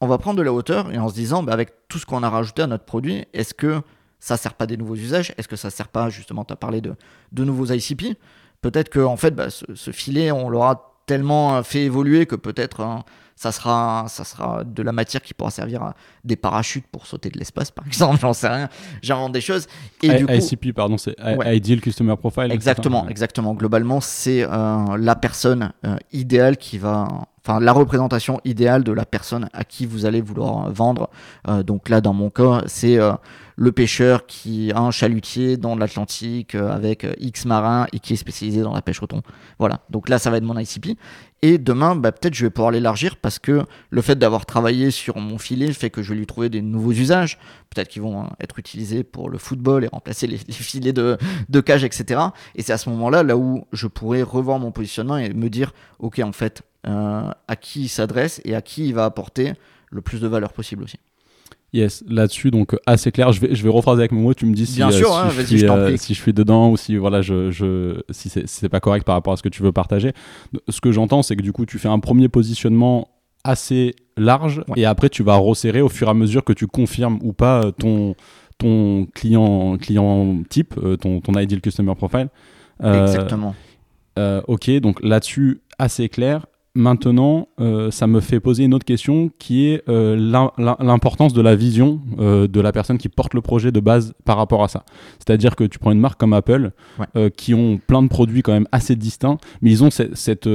[0.00, 2.22] on va prendre de la hauteur et en se disant, ben, avec tout ce qu'on
[2.22, 3.80] a rajouté à notre produit, est-ce que
[4.18, 5.32] ça sert pas des nouveaux usages?
[5.36, 6.94] Est-ce que ça sert pas, justement, tu as parlé de,
[7.32, 8.18] de nouveaux ICP
[8.60, 13.04] Peut-être que en fait, ben, ce, filet, on l'aura tellement fait évoluer que peut-être hein,
[13.36, 15.94] ça sera, ça sera de la matière qui pourra servir à
[16.24, 18.20] des parachutes pour sauter de l'espace, par exemple.
[18.20, 18.68] J'en sais rien.
[19.02, 19.66] J'invente des choses.
[20.02, 21.16] Et I, du coup, ICP, pardon, c'est
[21.46, 22.52] Ideal Customer Profile.
[22.52, 23.54] Exactement, exactement.
[23.54, 27.08] Globalement, c'est euh, la personne euh, idéale qui va
[27.44, 31.10] enfin la représentation idéale de la personne à qui vous allez vouloir vendre.
[31.48, 33.12] Euh, donc là, dans mon cas, c'est euh,
[33.56, 38.16] le pêcheur qui a un chalutier dans l'Atlantique euh, avec X marins et qui est
[38.16, 39.22] spécialisé dans la pêche au thon.
[39.58, 40.98] Voilà, donc là, ça va être mon ICP.
[41.42, 45.18] Et demain, bah, peut-être je vais pouvoir l'élargir parce que le fait d'avoir travaillé sur
[45.18, 47.38] mon filet fait que je vais lui trouver des nouveaux usages.
[47.68, 51.18] Peut-être qu'ils vont être utilisés pour le football et remplacer les, filets de,
[51.50, 52.20] de, cage, etc.
[52.54, 55.74] Et c'est à ce moment-là, là où je pourrais revoir mon positionnement et me dire,
[55.98, 59.54] ok, en fait, euh, à qui il s'adresse et à qui il va apporter
[59.90, 60.98] le plus de valeur possible aussi.
[61.74, 63.32] Yes, là-dessus, donc assez clair.
[63.32, 64.32] Je vais, je vais rephraser avec mon mot.
[64.32, 66.76] Tu me dis si, Bien sûr, hein, si, je, euh, si je suis dedans ou
[66.76, 69.72] si voilà, je, je si c'est pas correct par rapport à ce que tu veux
[69.72, 70.12] partager.
[70.68, 73.08] Ce que j'entends, c'est que du coup, tu fais un premier positionnement
[73.42, 74.82] assez large ouais.
[74.82, 77.64] et après, tu vas resserrer au fur et à mesure que tu confirmes ou pas
[77.64, 78.14] euh, ton
[78.56, 82.28] ton client client type, ton ton ideal customer profile.
[82.84, 83.52] Euh, Exactement.
[84.16, 86.46] Euh, ok, donc là-dessus, assez clair.
[86.76, 90.16] Maintenant, euh, ça me fait poser une autre question qui est euh,
[90.58, 94.36] l'importance de la vision euh, de la personne qui porte le projet de base par
[94.36, 94.84] rapport à ça.
[95.20, 97.30] C'est-à-dire que tu prends une marque comme Apple, ouais.
[97.30, 100.16] Qui ont plein de produits quand même assez distincts, mais ils ont cette...
[100.16, 100.48] cette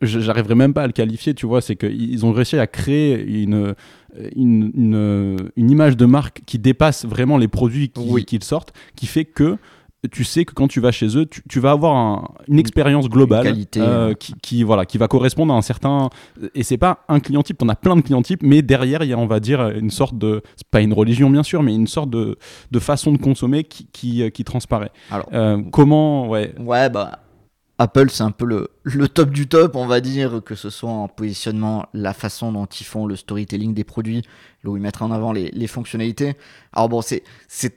[0.00, 3.74] J'arriverai même pas à le qualifier, tu vois, c'est qu'ils ont réussi à créer une...
[4.36, 8.26] Une, une, une, image de marque qui dépasse vraiment les produits qu'ils oui.
[8.26, 9.56] qu sortent, qui fait que
[10.08, 13.08] tu sais que quand tu vas chez eux, tu, tu vas avoir un, une expérience
[13.08, 16.10] globale une qualité, euh, qui, qui, voilà, qui va correspondre à un certain.
[16.54, 19.10] Et c'est pas un client type, on a plein de clients types, mais derrière, il
[19.10, 20.42] y a, on va dire, une sorte de.
[20.56, 22.36] C'est pas une religion, bien sûr, mais une sorte de,
[22.70, 24.90] de façon de consommer qui, qui, qui transparaît.
[25.10, 26.28] Alors, euh, comment.
[26.28, 26.54] Ouais.
[26.58, 27.20] Ouais, bah.
[27.82, 30.90] Apple, c'est un peu le, le, top du top, on va dire, que ce soit
[30.90, 34.22] en positionnement, la façon dont ils font le storytelling des produits,
[34.62, 36.34] là où ils mettent en avant les, les fonctionnalités.
[36.72, 37.22] Alors bon, c'est,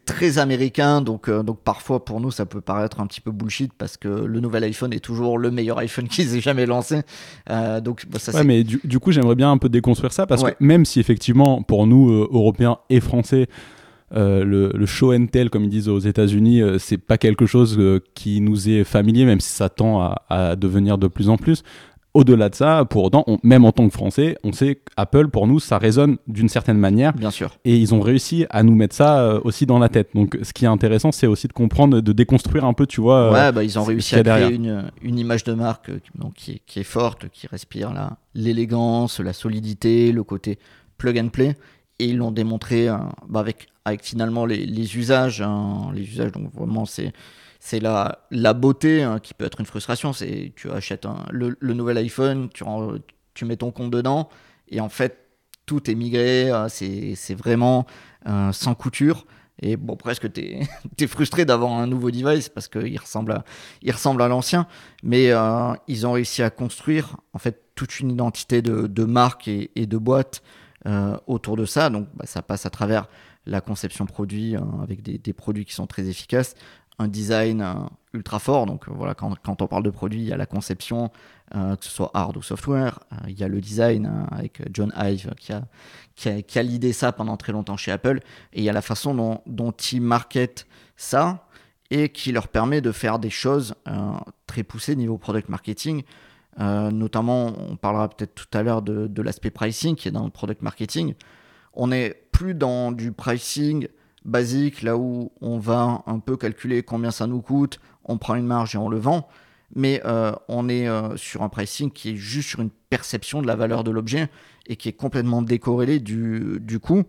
[0.05, 3.73] très américain, donc, euh, donc parfois pour nous, ça peut paraître un petit peu bullshit
[3.73, 7.01] parce que le nouvel iPhone est toujours le meilleur iPhone qu'ils aient jamais lancé.
[7.49, 10.27] Euh, donc bah, ça, ouais, mais du, du, coup, j'aimerais bien un peu déconstruire ça
[10.27, 13.47] parce que même si effectivement, pour nous, euh, Européens et Français,
[14.13, 17.77] euh, le, show and tell, comme ils disent aux États-Unis, euh, c'est pas quelque chose
[17.79, 21.63] euh, qui nous est familier, même si ça tend à, devenir de plus en plus.
[22.13, 25.59] Au-delà de ça, pour autant, même en tant que Français, on sait qu'Apple, pour nous,
[25.59, 27.11] ça résonne d'une certaine manière.
[27.11, 27.57] Bien sûr.
[27.65, 30.11] Et ils ont réussi à nous mettre ça aussi dans la tête.
[30.15, 33.33] Donc, ce qui est intéressant, c'est aussi de comprendre, de déconstruire un peu, tu vois.
[33.33, 36.61] Ouais, bah, ils ont réussi à créer une, une, image de marque donc, qui, est,
[36.65, 37.91] qui, est, forte, qui respire
[38.33, 40.57] l'élégance, la solidité, le côté
[40.97, 41.57] plug and play
[41.99, 42.87] et ils l'ont démontré
[43.27, 45.41] bah, avec avec finalement les, usages.
[45.41, 47.13] Hein, les usages, donc vraiment, c'est
[47.59, 50.13] c'est la, la beauté hein, qui peut être une frustration.
[50.13, 54.29] C'est tu achètes le, le, nouvel iPhone, tu, mets ton compte dedans,
[54.69, 55.25] et en fait,
[55.65, 56.51] tout est migré.
[56.51, 57.85] Euh, c'est vraiment
[58.27, 59.25] euh, sans couture.
[59.61, 63.43] Et bon, presque, tu es, frustré d'avoir un nouveau device parce qu'il ressemble à,
[63.87, 64.67] ressemble à l'ancien.
[65.01, 69.47] Mais euh, ils ont réussi à construire en fait toute une identité de, de marque
[69.47, 70.43] et, et de boîte
[71.25, 71.89] autour de ça.
[71.89, 73.07] Donc, bah, ça passe à travers
[73.45, 76.55] la conception produit hein, avec des, produits qui sont très efficaces,
[76.99, 77.73] un design euh,
[78.13, 78.65] ultra fort.
[78.65, 81.12] Donc euh, voilà, quand, quand, on parle de produit, il y a la conception,
[81.55, 82.99] euh, que ce soit hard ou software.
[83.27, 85.63] il y a le design hein, avec John Ive qui a,
[86.15, 88.19] qui a, l'idée ça pendant très longtemps chez Apple.
[88.53, 91.47] Et il y a la façon dont, dont ils marketent ça
[91.91, 93.75] et qui leur permet de faire des choses
[94.47, 96.01] très poussées niveau product marketing.
[96.58, 100.31] notamment, on parlera peut-être tout à l'heure de, de l'aspect pricing qui est dans le
[100.31, 101.13] product marketing.
[101.73, 103.87] On n'est plus dans du pricing
[104.25, 108.45] basique, là où on va un peu calculer combien ça nous coûte, on prend une
[108.45, 109.29] marge et on le vend,
[109.73, 113.47] mais euh, on est euh, sur un pricing qui est juste sur une perception de
[113.47, 114.29] la valeur de l'objet
[114.67, 117.03] et qui est complètement décorrélé du, du coût.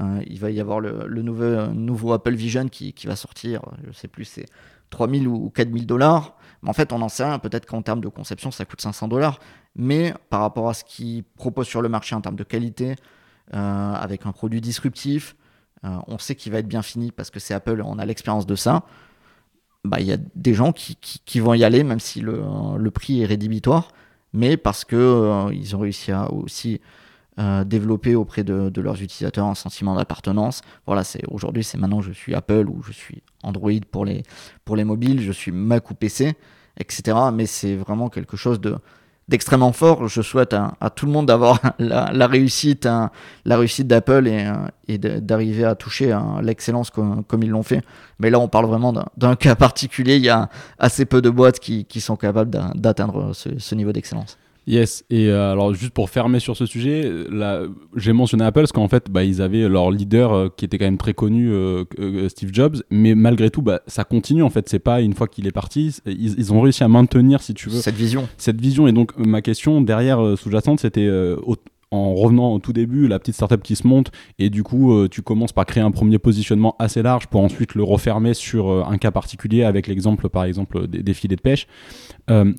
[0.00, 3.90] Euh, il va y avoir le, nouveau, nouveau, Apple Vision qui, qui, va sortir, je
[3.90, 4.46] sais plus, c'est
[4.90, 6.36] 3000 ou 4000 dollars.
[6.62, 7.40] Mais en fait, on en sait rien.
[7.40, 9.40] Peut-être qu'en termes de conception, ça coûte 500 dollars.
[9.74, 12.94] Mais par rapport à ce qu'il propose sur le marché en termes de qualité,
[13.52, 15.34] avec un produit disruptif.
[15.84, 18.46] Euh, on sait qu'il va être bien fini parce que c'est Apple, on a l'expérience
[18.46, 18.84] de ça.
[19.84, 23.26] Bah, il y a des gens qui, vont y aller, même si le, prix est
[23.26, 23.92] rédhibitoire,
[24.32, 26.80] mais parce que euh, ils ont réussi à aussi
[27.66, 30.62] développer auprès de, leurs utilisateurs un sentiment d'appartenance.
[30.86, 35.20] Voilà, c'est aujourd'hui, c'est maintenant je suis Apple ou je suis Android pour les mobiles,
[35.20, 36.34] je suis Mac ou PC,
[36.78, 37.16] etc.
[37.32, 38.76] Mais c'est vraiment quelque chose de,
[39.28, 40.08] d'extrêmement fort.
[40.08, 42.88] Je souhaite à, tout le monde d'avoir la, réussite,
[43.44, 44.50] la réussite d'Apple et,
[44.88, 47.82] et d'arriver à toucher l'excellence comme, ils l'ont fait.
[48.18, 50.16] Mais là, on parle vraiment d'un cas particulier.
[50.16, 54.38] Il y a assez peu de boîtes qui, sont capables d'atteindre ce niveau d'excellence.
[54.68, 57.10] Yes, et euh, alors juste pour fermer sur ce sujet,
[57.96, 60.84] j'ai mentionné Apple parce qu'en fait, bah, ils avaient leur leader euh, qui était quand
[60.84, 61.86] même très connu, euh,
[62.28, 64.68] Steve Jobs, mais malgré tout, bah, ça continue en fait.
[64.68, 67.80] C'est pas une fois qu'il est parti, ils, ont réussi à maintenir, si tu veux,
[67.80, 68.28] cette vision.
[68.36, 68.86] Cette vision.
[68.86, 71.08] Et donc ma question derrière sous-jacente, c'était
[71.90, 75.22] en revenant au tout début, la petite startup qui se monte, et du coup, tu
[75.22, 79.12] commences par créer un premier positionnement assez large pour ensuite le refermer sur un cas
[79.12, 81.66] particulier avec l'exemple, par exemple, des, des, filets de pêche.
[82.30, 82.52] Euh,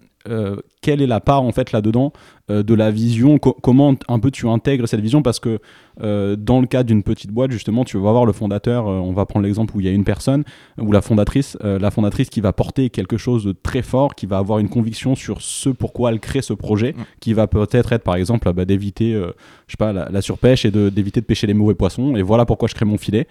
[0.82, 2.14] quelle est la part en fait là-dedans
[2.50, 5.60] euh, de la vision Comment un peu tu intègres cette vision Parce que
[6.02, 8.86] euh, dans le cas d'une petite boîte, justement, tu vas voir le fondateur.
[8.86, 10.44] on va prendre l'exemple où il y a une personne
[10.80, 14.38] ou la fondatrice, la fondatrice qui va porter quelque chose de très fort, qui va
[14.38, 17.04] avoir une conviction sur ce pourquoi elle crée ce projet, mm.
[17.20, 20.72] qui va peut-être être par exemple bah, d'éviter, je sais pas, la, la surpêche et
[20.72, 22.16] d'éviter de, pêcher les mauvais poissons.
[22.16, 23.28] Et voilà pourquoi je crée mon filet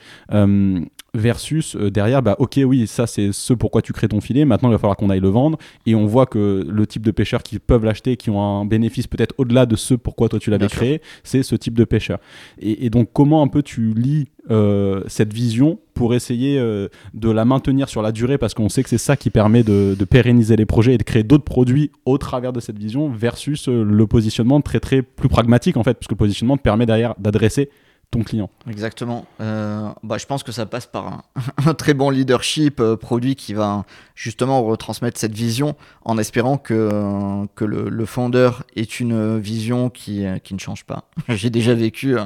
[1.15, 4.45] versus euh, derrière, bah ok, oui, ça c'est ce pourquoi tu crées ton filet.
[4.45, 5.59] Maintenant, il va falloir qu'on aille le vendre.
[5.87, 9.07] Et on voit que le type de pêcheurs qui peuvent l'acheter, qui ont un bénéfice
[9.09, 12.19] peut-être au-delà de ce pourquoi toi tu l'avais créé, c'est ce type de pêcheur.
[12.61, 17.45] Et, donc, comment un peu tu lis euh, cette vision pour essayer euh, de la
[17.45, 18.39] maintenir sur la durée?
[18.39, 21.03] Parce qu'on sait que c'est ça qui permet de, de, pérenniser les projets et de
[21.03, 25.77] créer d'autres produits au travers de cette vision versus le positionnement très très plus pragmatique
[25.77, 27.71] en fait parce que le positionnement te permet derrière d'adresser
[28.11, 28.49] ton client.
[28.69, 29.27] Exactement.
[29.41, 31.25] Euh, bah, je pense que ça passe par
[31.67, 37.47] un, très bon leadership euh, produit qui va justement retransmettre cette vision en espérant que,
[37.55, 41.05] que le, fondeur ait une vision qui, qui ne change pas.
[41.29, 42.17] J'ai déjà vécu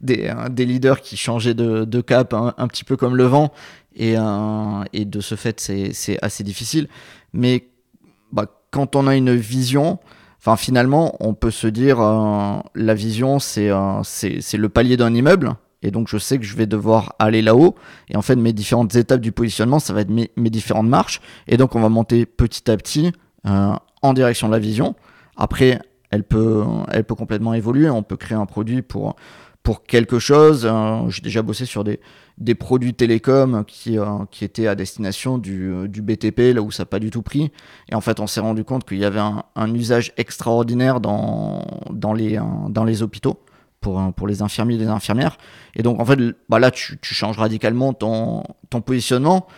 [0.00, 3.52] des, des, leaders qui changeaient de, de cap un, petit peu comme le vent
[3.94, 6.88] et, euh, et de ce fait c'est assez difficile.
[7.32, 7.68] Mais
[8.32, 9.98] bah, quand on a une vision,
[10.46, 15.14] Enfin, finalement, on peut se dire, euh, la vision, euh, c'est c'est le palier d'un
[15.14, 15.54] immeuble.
[15.80, 17.74] Et donc, je sais que je vais devoir aller là-haut.
[18.10, 21.22] Et en fait, mes différentes étapes du positionnement, ça va être mes, différentes marches.
[21.48, 23.12] Et donc, on va monter petit à petit
[23.44, 24.94] en direction de la vision.
[25.36, 25.80] Après,
[26.10, 27.88] elle peut, elle peut complètement évoluer.
[27.88, 29.16] On peut créer un produit pour,
[29.64, 30.70] pour quelque chose.
[31.08, 31.98] J'ai déjà bossé sur des,
[32.38, 33.96] des produits télécoms qui,
[34.30, 37.50] qui étaient à destination du, du, BTP, là où ça n'a pas du tout pris.
[37.90, 39.22] Et en fait, on s'est rendu compte qu'il y avait
[39.56, 43.40] un, usage extraordinaire dans, dans, les, dans les hôpitaux
[43.80, 45.38] pour, pour les infirmiers et les infirmières.
[45.74, 49.48] Et donc, en fait, bah là, tu, tu changes radicalement ton, ton positionnement.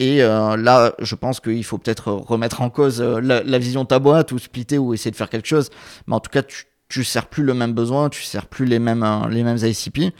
[0.00, 3.88] Et euh, là, je pense qu'il faut peut-être remettre en cause euh, la, vision de
[3.88, 5.68] ta boîte ou splitter ou essayer de faire quelque chose.
[6.06, 8.78] Mais en tout cas, tu, tu sers plus le même besoin, tu sers plus les
[8.78, 10.14] mêmes, euh, les mêmes ICP.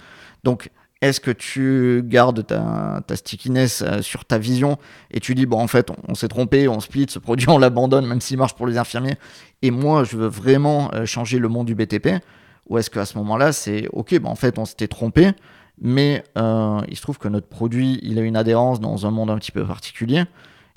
[0.44, 0.70] Donc,
[1.02, 4.78] est-ce que tu gardes ta, ta stickiness sur ta vision
[5.10, 8.06] et tu dis, bon, en fait, on, s'est trompé, on split, ce produit, on l'abandonne,
[8.06, 9.16] même s'il marche pour les infirmiers.
[9.62, 12.20] Et moi, je veux vraiment changer le monde du BTP
[12.70, 15.32] ou est-ce qu'à ce, moment-là, c'est OK, bah en fait, on s'était trompé,
[15.80, 19.28] mais euh, il se trouve que notre produit, il a une adhérence dans un monde
[19.28, 20.24] un petit peu particulier.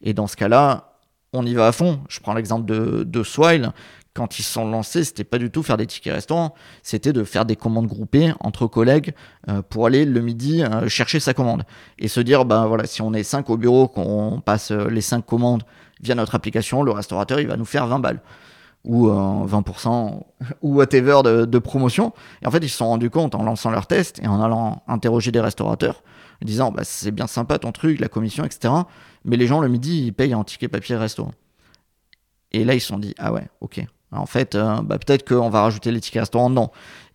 [0.02, 0.96] Et dans ce cas-là,
[1.34, 2.00] on y va à fond.
[2.10, 3.72] Je prends l'exemple de, de Swile.
[4.16, 7.24] Quand ils se sont lancés, c'était pas du tout faire des tickets restaurants, c'était de
[7.24, 9.14] faire des commandes groupées entre collègues
[9.50, 11.64] euh, pour aller le midi euh, chercher sa commande
[11.98, 15.26] et se dire bah voilà si on est 5 au bureau qu'on passe les 5
[15.26, 15.64] commandes
[16.02, 18.22] via notre application, le restaurateur il va nous faire 20 balles
[18.84, 20.22] ou 20%
[20.62, 22.14] ou whatever de, promotion.
[22.42, 24.84] Et en fait, ils se sont rendus compte en lançant leur test et en allant
[24.88, 26.04] interroger des restaurateurs,
[26.42, 28.74] en disant bah, c'est bien sympa ton truc, la commission, etc.
[29.26, 31.30] Mais les gens le midi, ils payent en ticket papier resto.
[32.52, 33.86] Et là, ils se sont dit ah ouais, ok.
[34.16, 36.72] En fait, euh, bah, peut-être qu'on va rajouter les tickets restaurants dedans.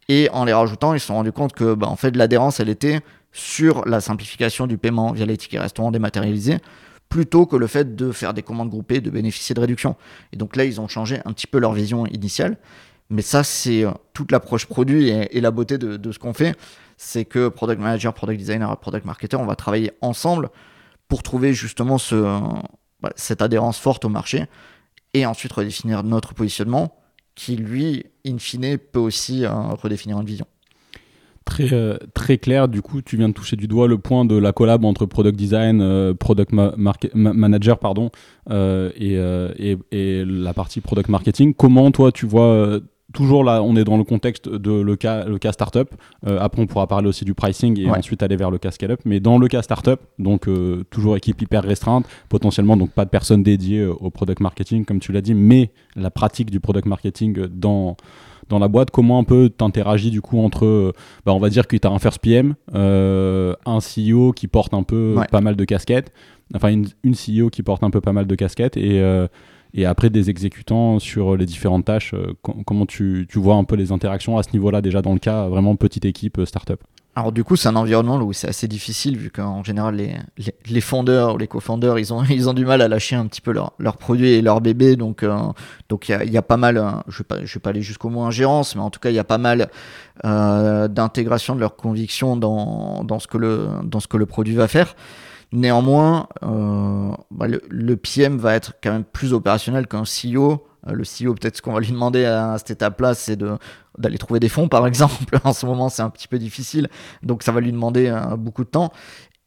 [0.09, 2.69] Et en les rajoutant, ils se sont rendus compte que bah, en fait, l'adhérence, elle
[2.69, 3.01] était
[3.33, 6.59] sur la simplification du paiement via les tickets restaurants dématérialisés
[7.09, 9.97] plutôt que le fait de faire des commandes groupées, de bénéficier de réduction.
[10.33, 12.59] Et donc là, ils ont changé un petit peu leur vision initiale.
[13.11, 16.55] Mais ça, c'est euh, toute l'approche produit et, la beauté de, ce qu'on fait.
[16.97, 20.51] C'est que product manager, product designer product marketer, on va travailler ensemble
[21.09, 22.17] pour trouver justement ce,
[23.01, 24.47] bah, cette adhérence forte au marché
[25.19, 26.95] et ensuite redéfinir notre positionnement
[27.35, 30.47] qui, lui, in fine, peut aussi euh, redéfinir une vision
[31.45, 32.69] très, euh, très clair.
[32.69, 35.37] Du coup, tu viens de toucher du doigt le point de la collab entre product
[35.37, 38.11] design, euh, product manager, pardon,
[38.51, 39.15] et,
[39.91, 41.55] et, la partie product marketing.
[41.55, 42.81] Comment toi, tu vois
[43.13, 45.95] toujours là, on est dans le contexte de le cas, le cas startup.
[46.27, 49.01] après, on pourra parler aussi du pricing et ensuite aller vers le cas scale-up.
[49.05, 50.49] Mais dans le cas startup, donc
[50.91, 55.13] toujours équipe hyper restreinte, potentiellement donc pas de personne dédiée au product marketing comme tu
[55.13, 57.97] l'as dit, mais la pratique du product marketing dans
[58.49, 60.93] dans la boîte, comment un peu t'interagis du coup entre, euh,
[61.25, 64.75] bah, on va dire que tu as un first PM, euh, un CEO qui porte
[64.75, 66.13] un peu pas mal de casquettes,
[66.55, 69.27] enfin une, une, CEO qui porte un peu pas mal de casquettes et, euh,
[69.75, 72.15] et après des exécutants sur les différentes tâches.
[72.43, 75.77] comment tu, vois un peu les interactions à ce niveau-là déjà dans le cas vraiment
[75.77, 76.81] petite équipe startup?
[77.19, 80.15] Alors du coup, c'est un environnement où c'est assez difficile vu qu'en général les,
[80.69, 83.41] les, fondeurs ou les co-founders, ils ont, ils ont du mal à lâcher un petit
[83.41, 84.95] peu leurs leur produits et leurs bébés.
[84.95, 85.37] Donc euh,
[85.89, 88.77] donc il y, a, pas mal, euh, je vais vais pas aller jusqu'au mot ingérence,
[88.77, 89.69] mais en tout cas il y a pas mal
[90.25, 94.55] euh, d'intégration de leurs convictions dans, dans ce que le dans ce que le produit
[94.55, 94.95] va faire.
[95.53, 100.67] Néanmoins, euh, bah, le, PM va être quand même plus opérationnel qu'un CEO.
[100.87, 103.57] le CEO, peut-être ce qu'on va lui demander à cette étape-là, c'est de
[103.99, 105.39] d'aller trouver des fonds, par exemple.
[105.45, 106.89] en ce moment, c'est un petit peu difficile,
[107.23, 108.93] donc ça va lui demander euh, beaucoup de temps.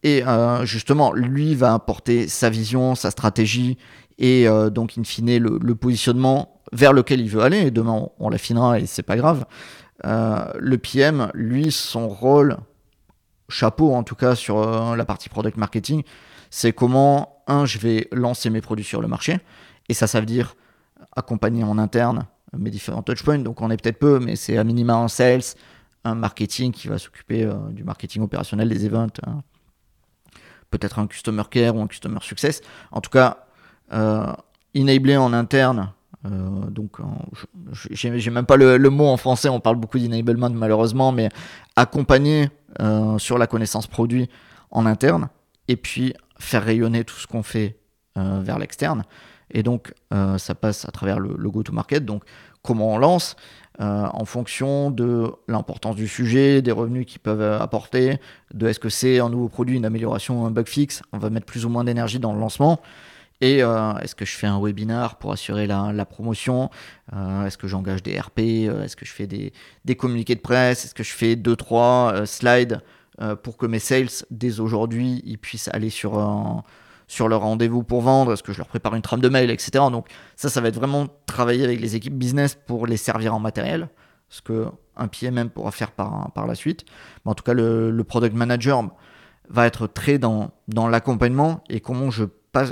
[0.03, 3.77] Et euh, justement, lui va apporter sa vision, sa stratégie,
[4.17, 7.67] et euh, donc, in fine, le, positionnement vers lequel il veut aller.
[7.67, 9.45] Et demain, on, l'affinera et c'est pas grave.
[10.03, 12.57] le PM, lui, son rôle,
[13.51, 16.03] chapeau en tout cas sur la partie product marketing,
[16.49, 19.39] c'est comment, un, je vais lancer mes produits sur le marché.
[19.89, 20.55] Et ça, ça veut dire
[21.15, 22.25] accompagner en interne
[22.57, 23.39] mes différents touchpoints.
[23.39, 25.41] Donc on est peut-être peu, mais c'est à minima un sales,
[26.03, 29.41] un marketing qui va s'occuper euh, du marketing opérationnel des events, hein.
[30.69, 32.61] peut-être un customer care ou un customer success.
[32.91, 33.45] En tout cas,
[33.93, 34.31] euh,
[34.75, 35.93] enabler en interne.
[36.25, 36.29] Euh,
[36.69, 36.97] donc,
[37.71, 39.49] j'ai même pas le, mot en français.
[39.49, 41.29] On parle beaucoup d'enablement malheureusement, mais
[41.75, 42.49] accompagner
[43.17, 44.29] sur la connaissance produit
[44.71, 45.29] en interne
[45.67, 47.77] et puis faire rayonner tout ce qu'on fait
[48.15, 49.03] vers l'externe.
[49.53, 52.05] Et donc, euh, ça passe à travers le, go-to-market.
[52.05, 52.23] Donc,
[52.63, 53.35] comment on lance
[53.79, 58.19] euh, en fonction de l'importance du sujet, des revenus qu'ils peuvent apporter,
[58.53, 61.01] de est-ce que c'est un nouveau produit, une amélioration, un bug fixe.
[61.13, 62.81] On va mettre plus ou moins d'énergie dans le lancement.
[63.41, 66.69] Et euh, est-ce que je fais un webinar pour assurer la, promotion?
[67.11, 69.51] Est-ce que j'engage des RP Est-ce que je fais des,
[69.83, 70.85] des communiqués de presse?
[70.85, 72.81] Est-ce que je fais 2-3 slides
[73.43, 76.63] pour que mes sales, dès aujourd'hui, ils puissent aller sur
[77.11, 79.83] sur leur rendez-vous pour vendre, est-ce que je leur prépare une trame de mail, etc.
[79.91, 83.39] Donc ça, ça va être vraiment travailler avec les équipes business pour les servir en
[83.39, 83.89] matériel,
[84.29, 86.85] ce que un PMM pourra faire par, par la suite.
[87.25, 88.81] En tout cas, le, product manager
[89.49, 92.23] va être très dans, dans l'accompagnement et comment je,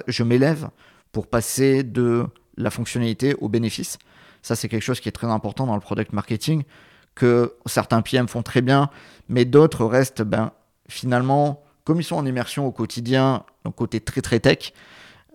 [0.07, 0.69] je m'élève
[1.11, 2.25] pour passer de
[2.57, 3.97] la fonctionnalité au bénéfice.
[4.41, 6.63] Ça, c'est quelque chose qui est très important dans le product marketing,
[7.15, 8.89] que certains PM font très bien,
[9.27, 10.51] mais d'autres restent ben,
[10.87, 13.43] finalement, comme ils sont en immersion au quotidien,
[13.75, 14.73] côté très très tech,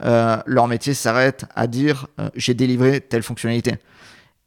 [0.03, 3.77] euh, leur métier s'arrête à dire euh, j'ai délivré telle fonctionnalité.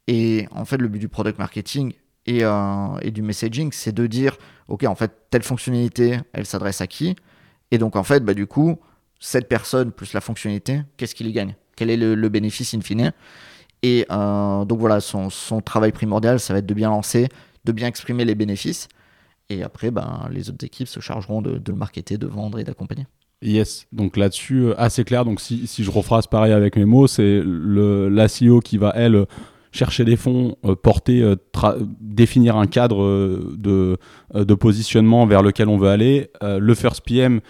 [0.06, 1.94] Et en fait, le but du product marketing
[2.26, 4.36] et, euh, et du messaging, c'est de dire
[4.68, 7.16] ok, en fait, telle fonctionnalité, elle s'adresse à qui?
[7.70, 8.78] Et donc, en fait, bah, du coup,
[9.18, 11.54] cette personne plus la fonctionnalité, qu'est-ce qu'il y gagne?
[11.76, 13.12] Quel est le, bénéfice in fine?
[13.82, 15.30] Et donc, voilà, son,
[15.64, 17.28] travail primordial, ça va être de bien lancer,
[17.64, 18.88] de bien exprimer les bénéfices.
[19.48, 22.64] Et après, ben, les autres équipes se chargeront de, de le marketer, de vendre et
[22.64, 23.06] d'accompagner.
[23.40, 25.24] Yes, donc là-dessus, euh, assez clair.
[25.24, 29.26] Donc si, si, je rephrase pareil avec mes mots, c'est la CEO qui va, elle,
[29.72, 31.36] chercher des fonds, euh, porter, euh,
[32.00, 33.04] définir un cadre
[33.56, 33.96] de,
[34.34, 36.30] de, positionnement vers lequel on veut aller.
[36.42, 37.40] le first PM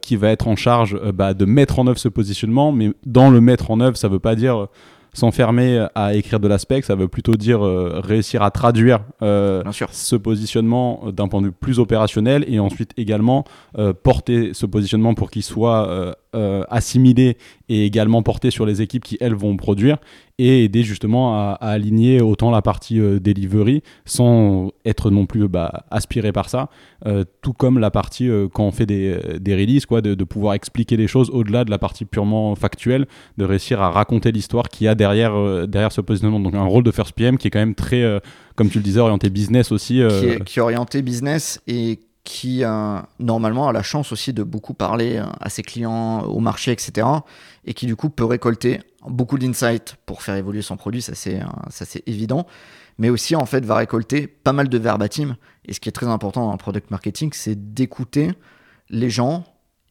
[0.00, 3.40] qui va être en charge bah, de mettre en œuvre ce positionnement, mais dans le
[3.40, 4.68] mettre en œuvre, ça ne veut pas dire
[5.14, 10.16] s'enfermer à écrire de l'aspect, ça veut plutôt dire euh, réussir à traduire euh, ce
[10.16, 12.44] positionnement d'un point de vue plus opérationnel.
[12.48, 13.44] Et ensuite également
[13.78, 17.36] euh, porter ce positionnement pour qu'il soit assimilé
[17.68, 19.98] et également porté sur les équipes qui elles vont produire
[20.38, 25.84] et aider justement à, aligner autant la partie euh, delivery sans être non plus bah,
[25.90, 26.68] aspiré par ça,
[27.06, 30.54] euh, tout comme la partie euh, quand on fait des, des releases, quoi, de, pouvoir
[30.54, 33.06] expliquer les choses au-delà de la partie purement factuelle,
[33.38, 36.40] de réussir à raconter l'histoire qu'il y a derrière, derrière ce positionnement.
[36.40, 38.20] Donc un rôle de first PM qui est quand même très,
[38.54, 39.94] comme tu le disais, orienté business aussi.
[39.94, 42.62] Qui est, qui, est, orienté business et qui
[43.18, 47.06] normalement a la chance aussi de beaucoup parler à ses clients, au marché, etc.
[47.64, 51.40] Et qui du coup peut récolter beaucoup d'insights pour faire évoluer son produit, ça c'est,
[51.70, 52.46] ça c'est évident.
[52.98, 55.36] Mais aussi en fait va récolter pas mal de verbatim.
[55.64, 58.32] Et ce qui est très important dans le product marketing, c'est d'écouter
[58.90, 59.44] les gens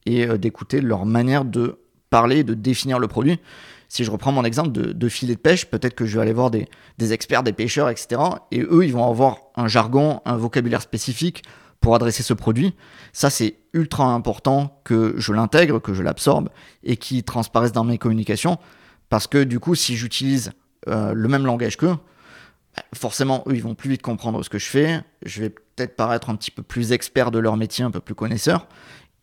[0.06, 1.80] et euh, d'écouter leur manière de
[2.10, 3.38] parler, de définir le produit.
[3.88, 6.50] Si je reprends mon exemple de, filet de pêche, peut-être que je vais aller voir
[6.50, 8.22] des experts, des pêcheurs, etc.
[8.50, 11.42] Et eux, ils vont avoir un jargon, un vocabulaire spécifique
[11.82, 12.74] pour adresser ce produit.
[13.12, 16.48] Ça, c'est ultra important que je l'intègre, que je l'absorbe
[16.82, 18.58] et qui transparaisse dans mes communications.
[19.10, 20.52] Parce que du coup, si j'utilise
[20.88, 21.96] euh, le même langage qu'eux,
[22.76, 25.02] bah, forcément, eux, ils vont plus vite comprendre ce que je fais.
[25.26, 28.14] Je vais peut-être paraître un petit peu plus expert de leur métier, un peu plus
[28.14, 28.68] connaisseur.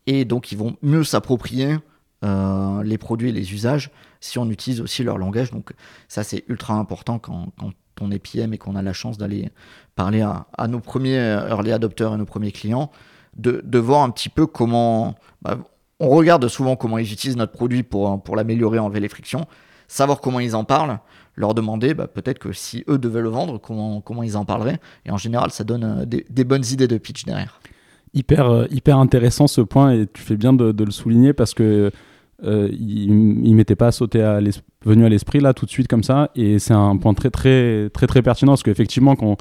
[0.06, 1.78] Et donc, ils vont mieux s'approprier
[2.24, 3.90] euh, les produits et les usages
[4.20, 5.50] si on utilise aussi leur langage.
[5.50, 5.72] Donc,
[6.08, 9.50] ça, c'est ultra important quand, quand on est PM et qu'on a la chance d'aller
[9.96, 12.90] parler à, nos premiers early adopters et nos premiers clients,
[13.36, 15.14] de, voir un petit peu comment.
[15.42, 15.58] Bah,
[15.98, 19.46] on regarde souvent comment ils utilisent notre produit pour, pour l'améliorer, enlever les frictions,
[19.86, 20.98] savoir comment ils en parlent,
[21.36, 24.78] leur demander bah, peut-être que si eux devaient le vendre, comment, comment ils en parleraient.
[25.04, 27.60] Et en général, ça donne euh, des, bonnes idées de pitch derrière.
[28.14, 31.90] Hyper, euh, hyper intéressant ce point et tu fais bien de, le souligner parce que
[32.44, 34.40] euh, il, il m'était pas sauté à
[34.84, 36.30] venu à l'esprit là tout de suite comme ça.
[36.34, 39.36] Et c'est un point très très très très pertinent parce qu'effectivement quand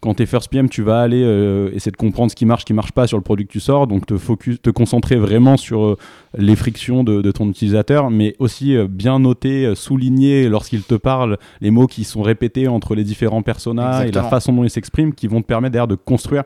[0.00, 2.60] quand tu es first PM, tu vas aller euh, essayer de comprendre ce qui marche,
[2.60, 5.16] ce qui marche pas sur le produit que tu sors, donc te focus, te concentrer
[5.16, 5.98] vraiment sur euh,
[6.36, 11.70] les frictions de, ton utilisateur, mais aussi euh, bien noter, souligner lorsqu'il te parle les
[11.70, 15.26] mots qui sont répétés entre les différents personnages et la façon dont ils s'expriment, qui
[15.26, 16.44] vont te permettre d'ailleurs de construire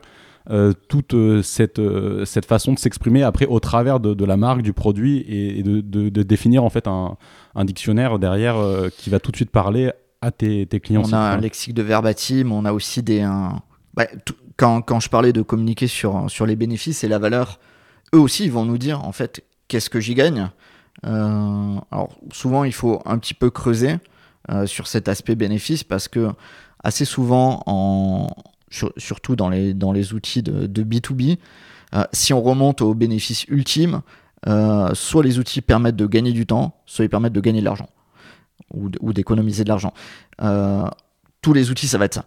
[0.89, 1.81] toute cette,
[2.25, 6.63] cette façon de s'exprimer après au travers de, la marque, du produit et, de, définir
[6.63, 7.17] en fait un,
[7.55, 8.55] un dictionnaire derrière
[8.97, 9.91] qui va tout de suite parler
[10.21, 11.03] à tes, clients.
[11.05, 13.27] On a un lexique de verbatim, on a aussi des.
[13.93, 14.07] Bah,
[14.57, 17.59] quand, quand, je parlais de communiquer sur, sur les bénéfices et la valeur,
[18.13, 20.49] eux aussi ils vont nous dire en fait qu'est-ce que j'y gagne.
[21.05, 23.95] Euh, alors souvent il faut un petit peu creuser
[24.51, 26.29] euh, sur cet aspect bénéfice parce que
[26.83, 28.27] assez souvent, en,
[28.97, 31.37] surtout dans les, dans les outils de, de B2B,
[31.95, 34.01] euh, si on remonte aux bénéfices ultimes,
[34.93, 37.87] soit les outils permettent de gagner du temps, soit ils permettent de gagner de l'argent
[38.73, 39.93] ou, d'économiser de l'argent.
[40.41, 40.85] Euh,
[41.41, 42.25] tous les outils, ça va être ça.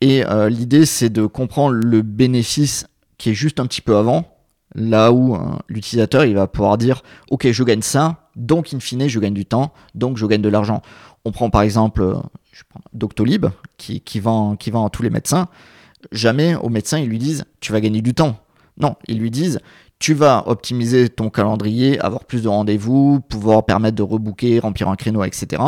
[0.00, 2.86] Et euh, l'idée, c'est de comprendre le bénéfice
[3.18, 4.26] qui est juste un petit peu avant,
[4.74, 5.38] là où euh,
[5.68, 9.46] l'utilisateur, il va pouvoir dire, OK, je gagne ça, donc in fine, je gagne du
[9.46, 10.82] temps, donc je gagne de l'argent.
[11.24, 12.16] On prend par exemple
[12.50, 13.46] je prends Doctolib,
[13.78, 15.48] qui, vend, qui vend à tous les médecins.
[16.10, 18.38] Jamais aux médecins, ils lui disent, tu vas gagner du temps.
[18.78, 19.60] Non, ils lui disent,
[19.98, 24.96] tu vas optimiser ton calendrier, avoir plus de rendez-vous, pouvoir permettre de rebooker, remplir un
[24.96, 25.62] créneau, etc.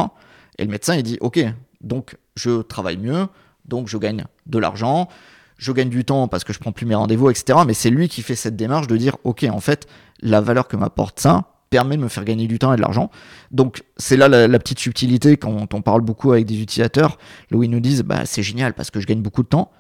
[0.59, 1.39] Et le médecin, il dit, OK,
[1.81, 3.29] donc je travaille mieux,
[3.65, 5.09] donc je gagne de l'argent,
[5.57, 7.61] je gagne du temps parce que je prends plus mes rendez-vous, etc.
[7.67, 9.87] Mais c'est lui qui fait cette démarche de dire, OK, en fait,
[10.21, 13.11] la valeur que m'apporte ça permet de me faire gagner du temps et de l'argent.
[13.51, 17.19] Donc c'est là la, petite subtilité quand on parle beaucoup avec des utilisateurs,
[17.51, 19.73] là où ils nous disent, bah, c'est génial parce que je gagne beaucoup de temps.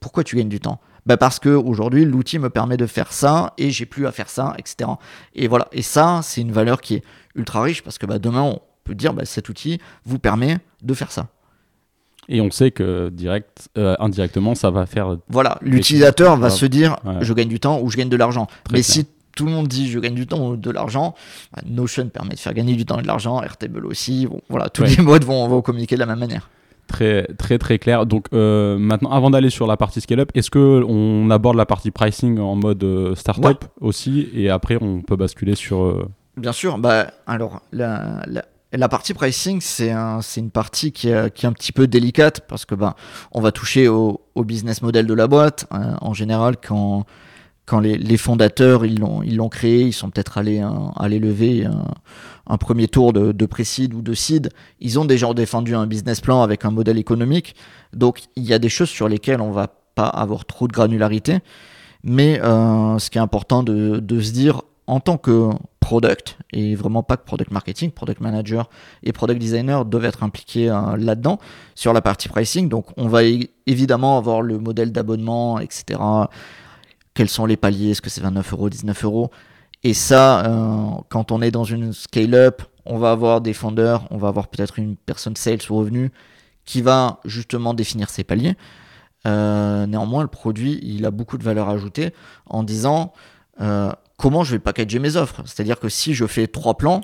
[0.00, 0.80] Pourquoi tu gagnes du temps?
[1.06, 4.30] Bah parce que aujourd'hui l'outil me permet de faire ça et j'ai plus à faire
[4.30, 4.90] ça, etc.
[5.34, 5.68] Et voilà.
[5.72, 7.02] Et ça, c'est une valeur qui est
[7.34, 11.10] ultra riche parce que bah, demain, peut dire bah, cet outil vous permet de faire
[11.10, 11.28] ça.
[12.28, 15.16] Et on sait que direct, euh, indirectement, ça va faire.
[15.28, 17.16] Voilà, l'utilisateur va se dire Ouais.
[17.20, 18.46] je gagne du temps ou je gagne de l'argent.
[18.70, 18.84] Mais clair.
[18.84, 19.06] si
[19.36, 21.14] tout le monde dit je gagne du temps ou de l'argent,
[21.54, 24.26] bah, Notion permet de faire gagner du temps et de l'argent, Airtable aussi.
[24.26, 24.94] Bon, voilà, tous Ouais.
[24.96, 26.48] les modes vont, vont communiquer de la même manière.
[26.86, 28.06] Très, très, très clair.
[28.06, 31.90] Donc, euh, maintenant, avant d'aller sur la partie scale-up, est-ce que on aborde la partie
[31.90, 35.82] pricing en mode euh, startup aussi Et après, on peut basculer sur.
[35.82, 41.08] euh, Bien sûr, bah, alors la, la, la partie pricing, c'est un, une partie qui
[41.08, 42.96] est, qui est un petit peu délicate parce que bah,
[43.32, 45.66] on va toucher au, au business model de la boîte.
[45.70, 45.96] hein.
[46.00, 47.06] en général, quand,
[47.66, 50.62] quand les, fondateurs ils l'ont, ils l'ont créé, ils sont peut-être allés,
[50.96, 51.86] allés lever un,
[52.46, 54.50] un premier tour de, de pré-seed ou de seed.
[54.80, 57.54] Ils ont déjà défendu un business plan avec un modèle économique.
[57.92, 61.38] Donc il y a des choses sur lesquelles on va pas avoir trop de granularité.
[62.02, 65.48] Mais euh, ce qui est important de, se dire en tant que
[65.80, 68.68] product, et vraiment pas que product marketing, product manager
[69.02, 71.38] et product designer doivent être impliqués euh, là-dedans,
[71.74, 72.68] sur la partie pricing.
[72.68, 73.20] Donc on va
[73.66, 75.98] évidemment avoir le modèle d'abonnement, etc.
[77.14, 79.30] Quels sont les paliers Est-ce que c'est 29 euros, 19 euros?
[79.84, 84.16] Et ça, euh, quand on est dans une scale-up, on va avoir des fondeurs, on
[84.16, 86.10] va avoir peut-être une personne sales ou revenu
[86.64, 88.56] qui va justement définir ses paliers.
[89.26, 92.12] Euh, néanmoins, le produit, il a beaucoup de valeur ajoutée
[92.46, 93.12] en disant
[93.60, 95.42] euh, comment je vais packager mes offres?
[95.44, 97.02] C'est-à-dire que si je fais trois plans,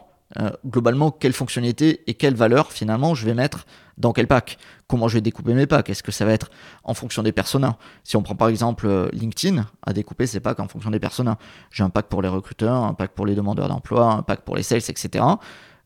[0.65, 3.67] globalement, quelles fonctionnalités et quelles valeurs finalement je vais mettre
[4.01, 6.51] dans quel pack Comment je vais découper mes packs Est-ce que ça va être
[6.83, 10.59] en fonction des personas Si on prend par exemple euh, LinkedIn, à découper ses packs
[10.59, 11.37] en fonction des personas.
[11.71, 14.57] J'ai un pack pour les recruteurs, un pack pour les demandeurs d'emploi, un pack pour
[14.57, 15.25] les sales, etc.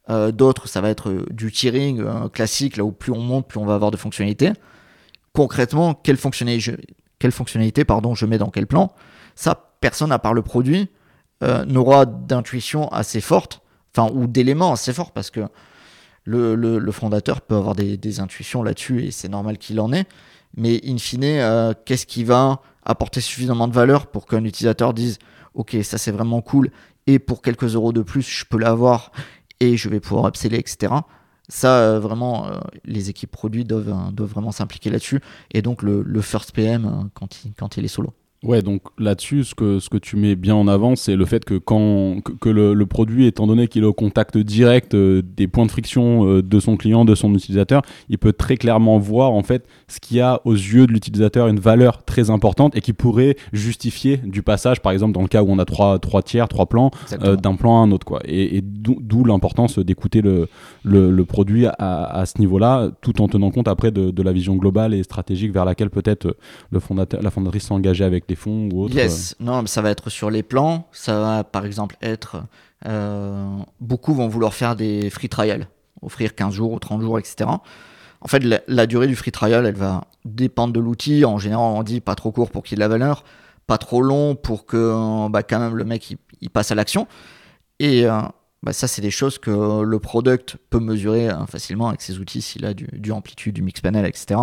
[0.09, 3.59] Euh, D'autres, ça va être euh, du tiering classique, là où plus on monte, plus
[3.59, 4.53] on va avoir de fonctionnalités.
[5.33, 6.77] Concrètement, quelle fonctionnalité,
[7.19, 8.93] quelle fonctionnalité pardon, je mets dans quel plan?
[9.35, 10.89] Ça, personne à part le produit
[11.67, 13.61] n'aura d'intuition assez forte,
[13.95, 15.41] enfin, ou d'éléments assez forts, parce que
[16.25, 20.07] le, fondateur peut avoir des, intuitions là-dessus, et c'est normal qu'il en ait.
[20.57, 25.19] Mais in fine, euh, qu'est-ce qui va apporter suffisamment de valeur pour qu'un utilisateur dise
[25.55, 26.71] Ok, ça c'est vraiment cool,
[27.07, 29.13] et pour quelques euros de plus, je peux l'avoir,
[29.61, 30.95] et je vais pouvoir upseller, etc.
[31.49, 35.21] Ça, euh, vraiment, euh, les équipes produits doivent, vraiment s'impliquer là-dessus.
[35.53, 38.15] Et donc, le, first PM, quand il, quand il est solo.
[38.45, 41.47] Ouais, donc là-dessus, ce que, ce que tu mets bien en avant, c'est le fait
[41.47, 45.23] que quand que, que le, le produit, étant donné qu'il est au contact direct euh,
[45.37, 47.81] des points de friction euh, de son client, de son utilisateur,
[48.11, 51.59] il peut très clairement voir en fait ce qui a aux yeux de l'utilisateur une
[51.59, 55.47] valeur très importante et qui pourrait justifier du passage, par exemple dans le cas où
[55.49, 56.91] on a trois, trois tiers, trois plans,
[57.23, 58.05] euh, d'un plan à un autre.
[58.05, 58.21] Quoi.
[58.27, 60.49] Et, et d'où l'importance d'écouter le,
[60.85, 64.33] le, le produit à, à ce niveau-là, tout en tenant compte après de, de la
[64.33, 66.37] vision globale et stratégique vers laquelle peut-être
[66.71, 68.95] le fondateur, la fondatrice s'est engagée avec les fonds ou autre.
[68.95, 70.87] Yes, non, mais ça va être sur les plans.
[70.93, 72.43] Ça va par exemple être.
[72.87, 75.69] euh, beaucoup vont vouloir faire des free trials,
[76.03, 77.51] offrir 15 jours ou 30 jours, etc.
[78.21, 81.25] En fait, la, la durée du free trial, elle va dépendre de l'outil.
[81.25, 83.25] En général, on dit pas trop court pour qu'il y ait de la valeur,
[83.67, 86.75] pas trop long pour que euh, bah, quand même le mec il, il passe à
[86.75, 87.07] l'action.
[87.81, 88.21] Et euh,
[88.63, 92.41] bah, ça, c'est des choses que le product peut mesurer euh, facilement avec ses outils
[92.41, 94.41] s'il a du, du amplitude, du mix panel, etc.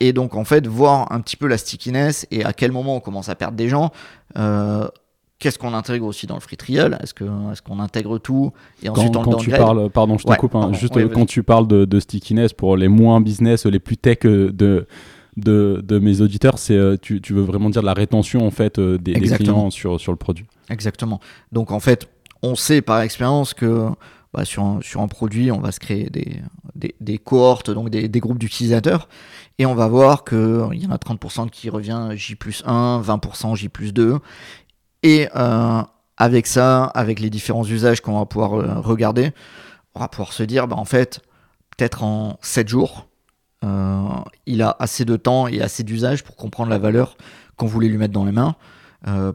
[0.00, 3.00] Et donc, en fait, voir un petit peu la stickiness et à quel moment on
[3.00, 3.90] commence à perdre des gens.
[4.36, 4.86] euh,
[5.40, 6.98] Qu'est-ce qu'on intègre aussi dans le free trial?
[7.00, 10.24] Est-ce qu'on est qu'on intègre tout et Quand, ensuite on quand tu parles, pardon, je
[10.24, 12.88] te Ouais, coupe, hein, pardon, juste euh, quand tu parles de, de stickiness pour les
[12.88, 14.88] moins business, les plus tech euh, de,
[15.36, 19.14] de, de mes auditeurs, c'est tu, tu veux vraiment dire la rétention en fait des,
[19.14, 20.46] des clients sur, sur le produit?
[20.70, 21.20] Exactement.
[21.52, 22.08] Donc en fait,
[22.42, 23.86] on sait par expérience que
[24.34, 26.10] bah, sur, un, produit, on va se créer
[26.74, 29.08] des, cohortes, donc des, groupes d'utilisateurs,
[29.58, 30.38] et on va voir qu'il
[30.74, 34.18] y en a 30% qui revient J plus 1, 20% J plus 2.
[35.02, 35.82] Et euh,
[36.16, 39.32] avec ça, avec les différents usages qu'on va pouvoir euh, regarder,
[39.94, 41.20] on va pouvoir se dire, bah, en fait,
[41.76, 43.08] peut-être en 7 jours,
[43.64, 44.08] euh,
[44.46, 47.16] il a assez de temps et assez d'usage pour comprendre la valeur
[47.56, 48.56] qu'on voulait lui mettre dans les mains.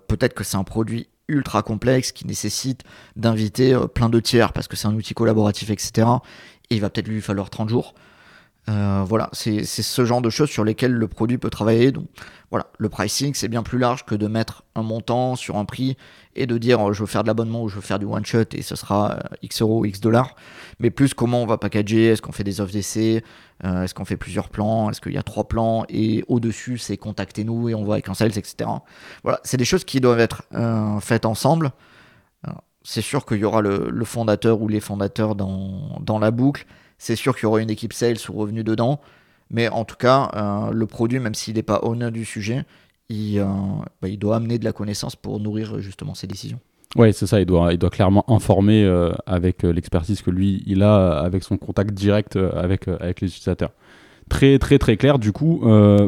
[0.08, 2.84] Peut-être que c'est un produit ultra complexe qui nécessite
[3.16, 6.08] d'inviter euh, plein de tiers parce que c'est un outil collaboratif, etc.
[6.70, 7.94] Et il va peut-être lui falloir 30 jours.
[8.70, 11.92] Euh, voilà, c'est ce genre de choses sur lesquelles le produit peut travailler.
[11.92, 12.08] Donc
[12.50, 15.98] voilà, le pricing, c'est bien plus large que de mettre un montant sur un prix
[16.36, 18.26] et de dire euh, je veux faire de l'abonnement ou je veux faire du one
[18.26, 20.36] shot et ce sera euh, X euros ou X dollars.
[20.80, 23.24] Mais plus comment on va packager, est-ce qu'on fait des offres d'essai,
[23.64, 27.70] est-ce qu'on fait plusieurs plans, est-ce qu'il y a trois plans et au-dessus c'est contactez-nous
[27.70, 28.70] et on voit avec un sales, etc.
[29.24, 30.44] Voilà, c'est des choses qui doivent être
[31.02, 31.72] faites ensemble.
[32.86, 36.66] C'est sûr qu'il y aura le, le fondateur ou les fondateurs dans, dans la boucle.
[37.04, 39.02] C'est sûr qu'il y aura une équipe sales ou revenu dedans.
[39.50, 42.64] Mais en tout cas, euh, le produit, même s'il n'est pas owner du sujet,
[43.10, 43.46] il, euh,
[44.02, 46.62] bah, il doit amener de la connaissance pour nourrir justement ses décisions.
[46.96, 47.42] Oui, c'est ça.
[47.42, 48.90] Il doit, clairement informer
[49.26, 53.72] avec l'expertise que lui, il a, avec son contact direct avec, avec les utilisateurs
[54.30, 55.62] très très très clair du coup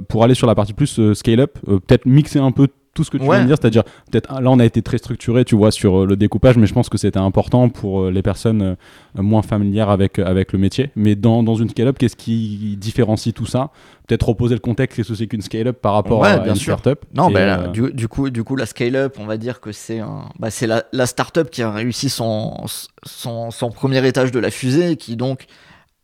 [0.07, 3.17] pour aller sur la partie plus scale up peut-être mixer un peu tout ce que
[3.17, 6.01] tu viens de dire, c'est-à-dire peut-être là on a été très structuré, tu vois, sur
[6.01, 9.41] euh, le découpage, mais je pense que c'était important pour euh, les personnes euh, moins
[9.41, 10.91] familières avec avec le métier.
[10.95, 13.69] Mais dans, dans une scale-up, qu'est-ce qui différencie tout ça?
[14.07, 17.03] Peut-être reposer le contexte, qu'est-ce que c'est qu'une scale-up par rapport à une start-up.
[17.13, 20.01] Non, ben, du, du, coup, du coup, la scale-up, on va dire que c'est
[20.39, 22.55] bah, c'est la, la start-up qui a réussi son,
[23.03, 25.47] son, son, premier étage de la fusée, qui donc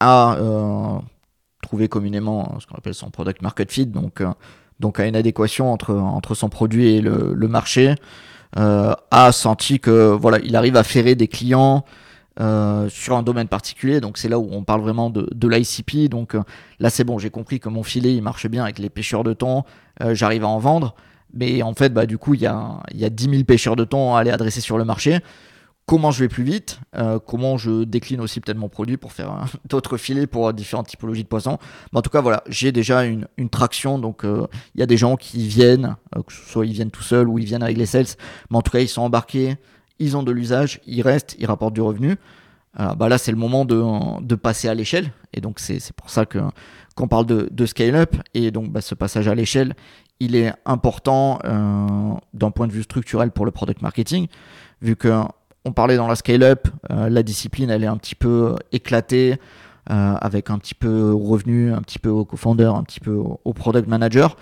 [0.02, 0.38] a
[1.62, 4.22] trouvé communément ce qu'on appelle son product market fit, donc
[4.82, 7.96] donc à une adéquation entre, son produit et le, marché,
[8.58, 11.86] euh, a senti que voilà, il arrive à ferrer des clients
[12.40, 14.02] euh, sur un domaine particulier.
[14.02, 16.10] Donc c'est là où on parle vraiment de, de l'ICP.
[16.10, 16.42] Donc euh,
[16.80, 19.34] là c'est bon, j'ai compris que mon filet il marche bien avec les pêcheurs de
[19.34, 19.64] thon,
[20.12, 20.96] j'arrive à en vendre.
[21.34, 23.86] Mais en fait, bah, du coup, il y a, y a 10 000 pêcheurs de
[23.86, 25.20] thon à aller adresser sur le marché
[25.92, 29.44] comment je vais plus vite, euh, comment je décline aussi peut-être mon produit pour faire
[29.70, 31.58] d'autres filets pour différentes typologies de poissons.
[31.92, 34.00] Mais en tout cas, voilà, j'ai déjà une, traction.
[34.00, 37.04] Donc, euh, il y a des gens qui viennent, euh, que soit ils viennent tout
[37.04, 38.06] seuls ou ils viennent avec les sales.
[38.50, 39.58] Mais en tout cas, ils sont embarqués,
[40.00, 42.16] ils ont de l'usage, ils restent, ils rapportent du revenu.
[42.78, 45.12] bah là, c'est le moment de, passer à l'échelle.
[45.34, 48.16] Et donc, c'est pour ça qu'on parle de, scale-up.
[48.34, 49.74] Et donc, bah, ce passage à l'échelle,
[50.22, 51.40] il est important
[52.34, 54.28] d'un point de vue structurel pour le product marketing,
[54.82, 55.10] vu que
[55.66, 59.38] on parlait dans la scale-up, euh, la discipline elle est un petit peu éclatée,
[59.90, 63.12] euh, avec un petit peu au revenu, un petit peu au co-founder, un petit peu
[63.14, 64.38] au, product manager.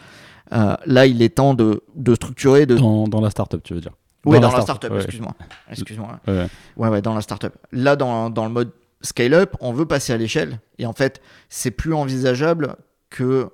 [0.51, 1.81] Euh, là, il est temps de,
[2.15, 2.65] structurer.
[2.65, 2.75] De...
[2.75, 3.93] Dans, dans la startup, tu veux dire
[4.25, 5.33] Oui, dans, la startup, excuse-moi.
[5.69, 6.19] Excuse-moi.
[6.27, 6.47] Ouais.
[6.77, 7.53] ouais, dans la startup.
[7.71, 10.59] Là, dans, dans le mode scale-up, on veut passer à l'échelle.
[10.77, 12.75] Et en fait, c'est plus envisageable
[13.09, 13.49] que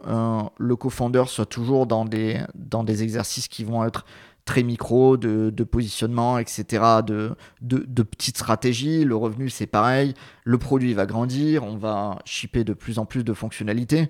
[0.57, 4.05] le co-founder soit toujours dans des, dans des exercices qui vont être
[4.45, 9.03] très micro, de, positionnement, etc., de, de, petites stratégies.
[9.03, 10.13] Le revenu, c'est pareil.
[10.43, 11.63] Le produit va grandir.
[11.63, 14.09] On va shipper de plus en plus de fonctionnalités.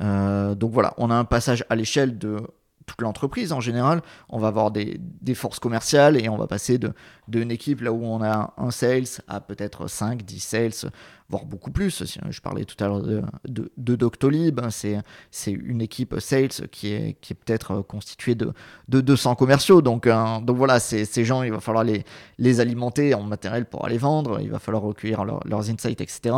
[0.00, 2.40] Euh, donc voilà, on a un passage à l'échelle de
[2.86, 4.02] toute l'entreprise en général.
[4.28, 5.00] On va avoir des,
[5.34, 6.92] forces commerciales et on va passer de,
[7.28, 10.92] d'une équipe là où on a un sales à peut-être 5, 10 sales,
[11.32, 12.04] voire beaucoup plus.
[12.30, 17.80] Je parlais tout à l'heure de, Doctolib, hein, c'est, une équipe sales qui est, peut-être
[17.80, 18.52] constituée de,
[18.88, 19.82] de 200 commerciaux.
[19.82, 23.98] Donc, hein, donc voilà, ces gens, il va falloir les, alimenter en matériel pour aller
[23.98, 26.34] vendre, il va falloir recueillir leurs insights, etc.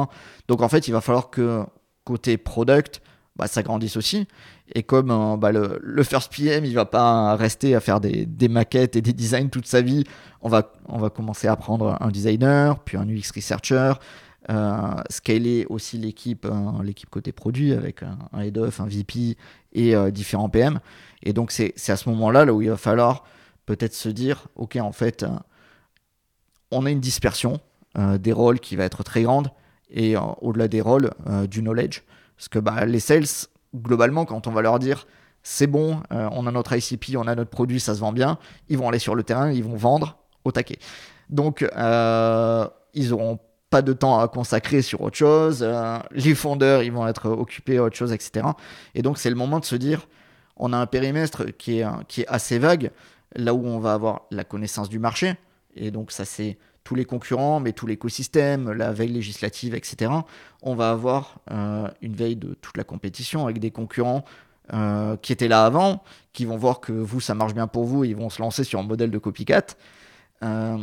[0.49, 1.65] Donc en fait, il va falloir que
[2.05, 3.03] côté product,
[3.37, 4.29] bah, ça grandisse aussi.
[4.75, 8.97] Et comme euh, bah, le, first PM, il va pas rester à faire des, maquettes
[8.97, 10.05] et des designs toute sa vie,
[10.41, 10.63] on va,
[11.11, 13.95] commencer à prendre un designer, puis un UX researcher, euh,
[15.11, 19.37] scaler aussi l'équipe, euh, l'équipe côté produit avec un, head of, un VP
[19.73, 20.81] et euh, différents PM.
[21.23, 23.25] Et donc c'est à ce moment-là là où il va falloir
[23.67, 25.25] peut-être se dire, ok, en fait,
[26.71, 27.61] on a une dispersion
[28.19, 29.51] des rôles qui va être très grande
[29.89, 31.13] et au-delà des rôles,
[31.49, 32.03] du knowledge.
[32.37, 33.25] Parce que bah, les sales,
[33.75, 35.07] globalement, quand on va leur dire
[35.45, 38.39] c'est bon, euh, on a notre ICP, on a notre produit, ça se vend bien,
[38.69, 40.79] ils vont aller sur le terrain, ils vont vendre au taquet.
[41.29, 43.39] Donc, euh, ils n'auront
[43.71, 45.61] pas de temps à consacrer sur autre chose.
[45.63, 48.47] Euh, les fondeurs, ils vont être occupés à autre chose, etc.
[48.95, 50.07] Et donc, c'est le moment de se dire
[50.57, 52.93] on a un périmètre qui est, qui est assez vague,
[53.35, 55.35] là où on va avoir la connaissance du marché.
[55.75, 60.13] Et donc, ça, c'est tous les concurrents, mais tout l'écosystème, la veille législative, etc.
[60.63, 64.25] On va avoir euh, une veille de toute la compétition avec des concurrents
[64.73, 66.05] euh, qui étaient là avant,
[66.35, 68.65] qui vont voir que vous, ça marche bien pour vous, et ils vont se lancer
[68.65, 69.65] sur un modèle de copycat.
[70.43, 70.79] Euh,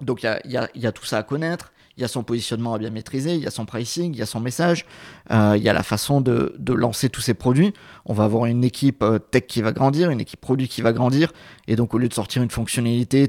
[0.00, 2.90] donc il y a, tout ça à connaître, il y a son positionnement à bien
[2.90, 4.86] maîtriser, il y a son pricing, il y a son message,
[5.30, 7.74] il y a la façon de, lancer tous ces produits.
[8.06, 11.32] On va avoir une équipe tech qui va grandir, une équipe produit qui va grandir,
[11.66, 13.26] et donc au lieu de sortir une fonctionnalité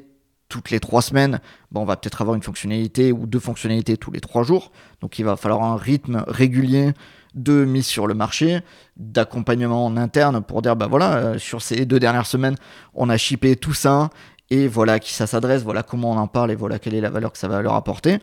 [0.49, 1.39] toutes les trois semaines,
[1.73, 4.71] on va peut-être avoir une fonctionnalité ou deux fonctionnalités tous les trois jours.
[4.99, 6.93] Donc il va falloir un rythme régulier
[7.35, 8.61] de mise sur le marché,
[8.97, 12.55] d'accompagnement en interne pour dire, bah voilà, euh, sur ces deux dernières semaines,
[12.95, 14.09] on a shippé tout ça,
[14.49, 17.01] et voilà à qui ça s'adresse, voilà comment on en parle, et voilà quelle est
[17.01, 18.19] la valeur que ça va leur apporter.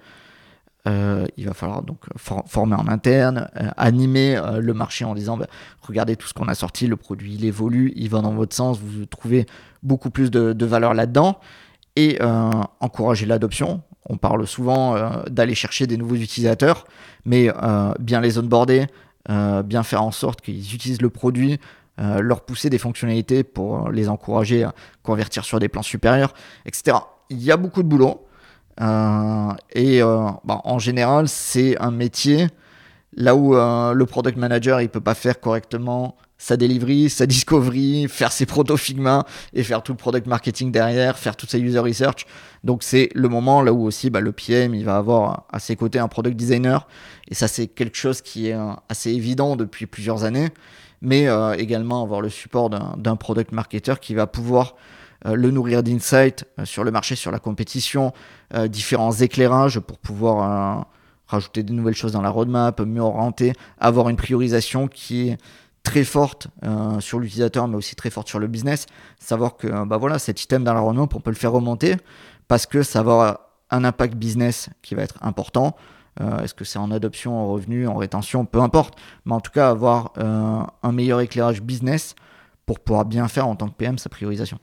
[0.86, 5.46] Euh, il va falloir donc former en interne, euh, animer le marché en disant bah,
[5.82, 8.78] regardez tout ce qu'on a sorti, le produit il évolue, il va dans votre sens,
[8.78, 9.46] vous trouvez
[9.82, 11.40] beaucoup plus de, de valeur là-dedans
[11.96, 13.82] et euh, encourager l'adoption.
[14.08, 16.86] On parle souvent euh, d'aller chercher des nouveaux utilisateurs,
[17.24, 18.86] mais euh, bien les onboarder,
[19.64, 21.58] bien faire en sorte qu'ils utilisent le produit,
[21.98, 24.72] leur pousser des fonctionnalités pour les encourager à
[25.02, 26.32] convertir sur des plans supérieurs,
[26.64, 26.98] etc.
[27.28, 28.24] Il y a beaucoup de boulot.
[28.78, 32.48] Et bah, en général, c'est un métier
[33.14, 38.30] là où le product manager il peut pas faire correctement sa delivery, sa discovery, faire
[38.32, 39.24] ses proto Figma
[39.54, 42.26] et faire tout le product marketing derrière, faire toute sa user research.
[42.64, 45.76] Donc c'est le moment là où aussi bah, le PM il va avoir à ses
[45.76, 46.86] côtés un product designer
[47.28, 50.48] et ça c'est quelque chose qui est euh, assez évident depuis plusieurs années,
[51.00, 54.80] mais euh, également avoir le support d'un product marketer qui va pouvoir euh,
[55.24, 58.12] le nourrir d'insights sur le marché, sur la compétition,
[58.68, 60.86] différents éclairages pour pouvoir
[61.26, 65.38] rajouter des nouvelles choses dans la roadmap, mieux orienter, avoir une priorisation qui est
[65.86, 68.86] très forte euh, sur l'utilisateur, mais aussi très forte sur le business.
[69.20, 71.96] Savoir que bah voilà, cet item dans la roadmap, on peut le faire remonter
[72.48, 73.40] parce que ça va avoir
[73.70, 75.76] un impact business qui va être important.
[76.20, 78.98] Euh, est-ce que c'est en adoption, en revenu, en rétention, peu importe.
[79.26, 82.14] Mais en tout cas, avoir euh, un meilleur éclairage business
[82.64, 84.58] pour pouvoir bien faire en tant que PM sa priorisation.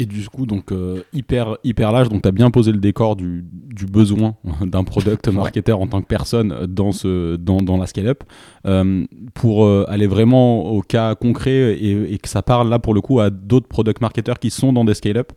[0.00, 2.08] Et du coup, donc euh, hyper, hyper large.
[2.08, 6.00] Donc, tu as bien posé le décor du, du besoin d'un product marketer en tant
[6.00, 8.22] que personne dans, ce, dans, dans la scale-up.
[8.64, 12.94] Euh, pour euh, aller vraiment au cas concret et, et, que ça parle là pour
[12.94, 15.32] le coup à d'autres product marketers qui sont dans des scale-up.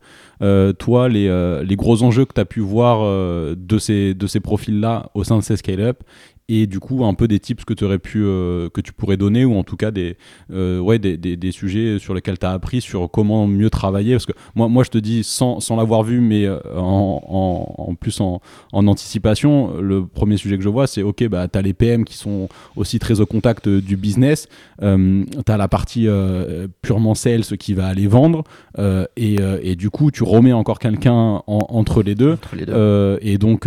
[0.77, 2.99] toi, les, les gros enjeux que tu as pu voir
[3.55, 6.03] de ces, de ces profils-là au sein de ces scale-up
[6.49, 9.17] et du coup un peu des tips que tu aurais pu euh, que tu pourrais
[9.17, 10.17] donner ou en tout cas des
[10.51, 14.13] euh, ouais des, des, des, sujets sur lesquels tu as appris sur comment mieux travailler.
[14.13, 17.83] Parce que moi moi je te dis sans, sans l'avoir vu mais euh, en, en,
[17.89, 18.41] en, plus en,
[18.73, 22.03] en anticipation le premier sujet que je vois c'est ok bah tu as les PM
[22.03, 24.47] qui sont aussi très au contact du business.
[24.81, 26.07] Euh, tu as la partie
[26.81, 28.43] purement sales qui va aller vendre.
[29.15, 33.19] Et, et, du coup tu remets encore quelqu'un entre les deux, entre les deux.
[33.21, 33.61] et donc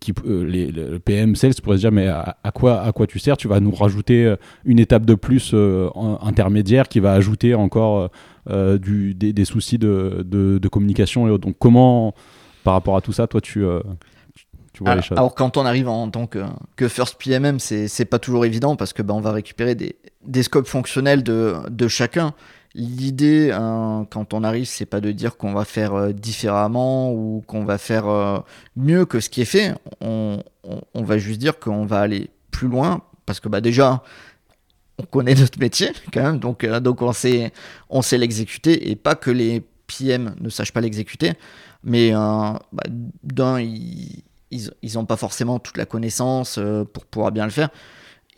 [0.00, 3.36] qui les, le PM sales pourrait se dire mais à, quoi, à quoi tu sers?
[3.36, 5.88] Tu vas nous rajouter euh, une étape de plus euh,
[6.22, 8.10] intermédiaire qui va ajouter encore
[8.48, 12.14] euh, du, des, soucis de, de, communication et Donc comment,
[12.64, 13.64] par rapport à tout ça, toi tu...
[13.64, 15.18] alors, choses?
[15.18, 16.40] alors, quand on arrive en tant que,
[16.76, 20.42] que first PMM, c'est pas toujours évident parce que bah, on va récupérer des, des
[20.42, 22.34] scopes fonctionnels de, de chacun.
[22.74, 27.42] L'idée, hein, quand on arrive, c'est pas de dire qu'on va faire euh, différemment ou
[27.44, 28.38] qu'on va faire euh,
[28.76, 29.74] mieux que ce qui est fait.
[30.00, 30.40] On,
[30.94, 34.04] va juste dire qu'on va aller plus loin parce que bah, déjà,
[34.98, 37.52] on connaît notre métier quand même, donc, euh, donc on sait,
[37.88, 41.32] on sait l'exécuter et pas que les PM ne sachent pas l'exécuter,
[41.82, 42.60] mais bah,
[43.24, 44.22] d'un, ils
[44.94, 46.60] n'ont pas forcément toute la connaissance
[46.92, 47.70] pour pouvoir bien le faire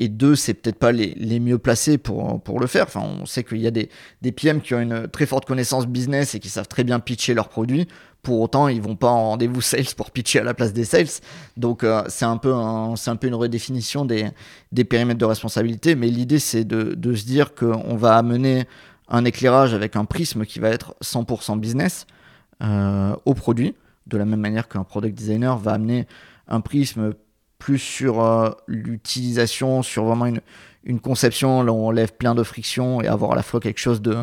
[0.03, 2.89] et deux, c'est peut-être pas les, mieux placés pour, pour le faire.
[2.97, 3.89] On sait qu'il y a des,
[4.33, 7.49] PM qui ont une très forte connaissance business et qui savent très bien pitcher leurs
[7.49, 7.87] produits.
[8.23, 11.07] Pour autant, ils vont pas en rendez-vous sales pour pitcher à la place des sales.
[11.57, 12.53] Donc, euh, c'est un, peu
[12.97, 14.27] c'est un peu une redéfinition des,
[14.73, 15.95] des périmètres de responsabilité.
[15.95, 18.67] Mais l'idée, c'est de, de, se dire qu'on va amener
[19.09, 22.07] un éclairage avec un prisme qui va être 100% business
[22.61, 23.77] euh, au produit,
[24.09, 26.09] de la même manière qu'un product designer va amener
[26.49, 27.15] un prisme
[27.63, 30.41] plus sur euh, l'utilisation, sur vraiment une,
[30.83, 34.03] une conception, là on lève plein de frictions et avoir à la fois quelque chose
[34.03, 34.17] de,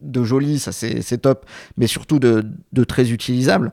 [0.00, 1.44] de joli, ça c'est top,
[1.76, 3.72] mais surtout de, de très utilisable.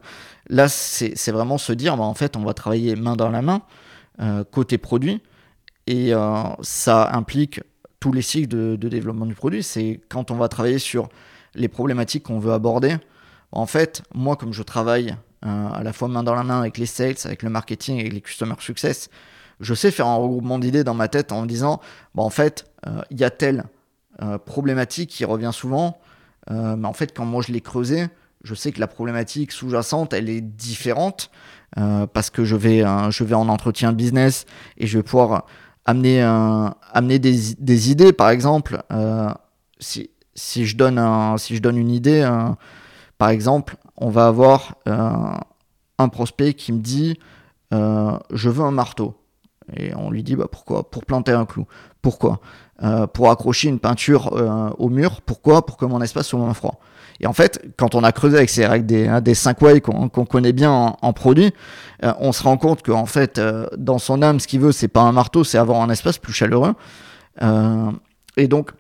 [0.50, 3.62] Là, c'est vraiment se dire, bah, en fait, on va travailler main dans la main,
[4.20, 5.22] euh, côté produit,
[5.88, 7.62] et euh, ça implique
[8.02, 9.64] tous les cycles de, développement du produit.
[9.64, 11.08] C'est quand on va travailler sur
[11.56, 12.98] les problématiques qu'on veut aborder.
[13.54, 16.86] En fait, moi, comme je travaille à la fois main dans la main avec les
[16.86, 19.10] sales, avec le marketing, et les customer success.
[19.60, 21.82] Je sais faire un regroupement d'idées dans ma tête en me disant,
[22.16, 23.66] bon, en fait, euh, il y a telle
[24.22, 26.00] euh, problématique qui revient souvent,
[26.50, 28.08] mais en fait, quand moi je l'ai creusé,
[28.42, 31.30] je sais que la problématique sous-jacente, elle est différente
[31.76, 34.46] parce que je vais, je vais en entretien business
[34.78, 35.46] et je vais pouvoir
[35.84, 38.14] amener, amener des, des, idées.
[38.14, 38.82] Par exemple,
[39.80, 42.26] si, si, je donne un, si je donne une idée,
[43.18, 45.10] par exemple, on va avoir euh,
[45.98, 47.20] un prospect qui me dit
[47.74, 49.16] euh, je veux un marteau.
[49.76, 50.90] Et on lui dit bah, pourquoi?
[50.90, 51.66] Pour planter un clou.
[52.02, 52.40] Pourquoi?
[52.84, 54.32] Euh, Pour accrocher une peinture
[54.78, 55.22] au mur.
[55.22, 55.66] Pourquoi?
[55.66, 56.80] Pour que mon espace soit moins froid.
[57.20, 60.54] Et en fait, quand on a creusé avec des, hein, des 5 way qu'on connaît
[60.54, 60.72] bien
[61.02, 61.52] en, produit,
[62.04, 63.42] on se rend compte qu'en fait,
[63.76, 66.32] dans son âme, ce qu'il veut, c'est pas un marteau, c'est avoir un espace plus
[66.34, 66.76] chaleureux.
[67.42, 68.72] et donc,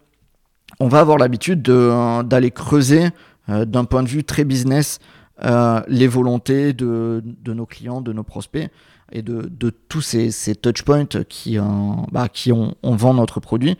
[0.79, 3.09] on va avoir l'habitude d'aller creuser
[3.47, 4.99] d'un point de vue très business
[5.43, 8.71] euh, les volontés de, de, nos clients, de nos prospects
[9.11, 11.63] et de, de tous ces, ces touchpoints qui, euh,
[12.11, 13.77] bah, qui vend notre produit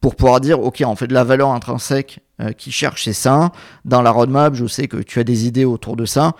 [0.00, 2.20] pour pouvoir dire ok en fait la valeur intrinsèque
[2.56, 3.52] qui cherche c'est ça.
[3.84, 6.32] Dans la roadmap je sais que tu as des idées autour de ça.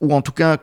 [0.00, 0.58] Ou en tout cas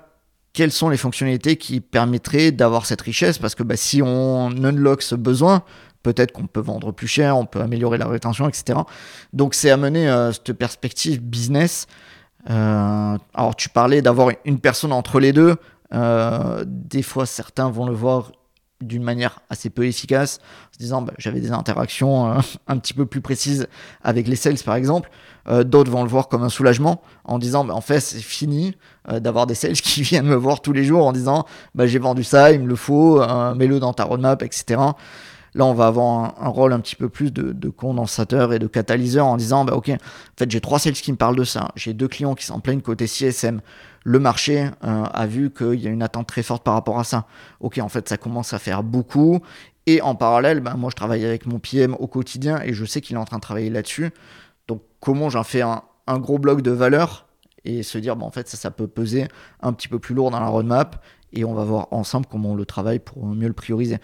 [0.54, 3.38] quelles sont les fonctionnalités qui permettraient d'avoir cette richesse?
[3.38, 5.64] Parce que bah, si on unlock ce besoin
[6.04, 8.80] peut-être qu'on peut vendre plus cher, on peut améliorer la rétention, etc.
[9.32, 11.88] Donc c'est amener euh, cette perspective business.
[12.50, 15.56] Euh, alors tu parlais d'avoir une personne entre les deux.
[15.94, 18.32] Euh, des fois, certains vont le voir
[18.84, 22.94] d'une manière assez peu efficace, en se disant bah, j'avais des interactions euh, un petit
[22.94, 23.68] peu plus précises
[24.04, 25.10] avec les sales par exemple.
[25.50, 28.76] Euh, d'autres vont le voir comme un soulagement en disant bah, en fait c'est fini
[29.10, 32.00] euh, d'avoir des sales qui viennent me voir tous les jours en disant bah, j'ai
[32.00, 33.22] vendu ça, il me le faut,
[33.56, 34.80] mets-le dans ta roadmap, etc.
[35.56, 39.28] Là, on va avoir un, rôle un petit peu plus de, condensateur et de catalyseur
[39.28, 39.98] en disant, bah, ok, en
[40.38, 41.70] fait, j'ai trois sales qui me parlent de ça.
[41.76, 43.62] J'ai deux clients qui s'en plaignent côté CSM.
[44.04, 47.04] Le marché euh, a vu qu'il y a une attente très forte par rapport à
[47.04, 47.26] ça.
[47.60, 49.42] Ok, en fait, ça commence à faire beaucoup.
[49.86, 53.02] Et en parallèle, bah, moi, je travaille avec mon PM au quotidien et je sais
[53.02, 54.12] qu'il est en train de travailler là-dessus.
[54.68, 57.28] Donc, comment j'en fais un, gros bloc de valeur
[57.64, 59.28] et se dire, bah, en fait, ça, ça peut peser
[59.62, 62.56] un petit peu plus lourd dans la roadmap et on va voir ensemble comment on
[62.56, 64.00] le travaille pour mieux le prioriser.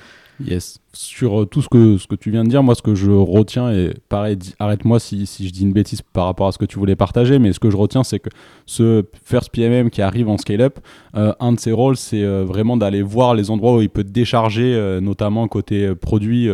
[0.45, 0.79] Yes.
[0.93, 3.11] Sur euh, tout ce que, ce que tu viens de dire, moi, ce que je
[3.11, 6.65] retiens, et pareil, arrête-moi si, si, je dis une bêtise par rapport à ce que
[6.65, 8.29] tu voulais partager, mais ce que je retiens, c'est que
[8.65, 10.79] ce first PMM qui arrive en scale-up,
[11.15, 14.03] euh, un de ses rôles, c'est euh, vraiment d'aller voir les endroits où il peut
[14.03, 16.49] décharger, notamment côté produit,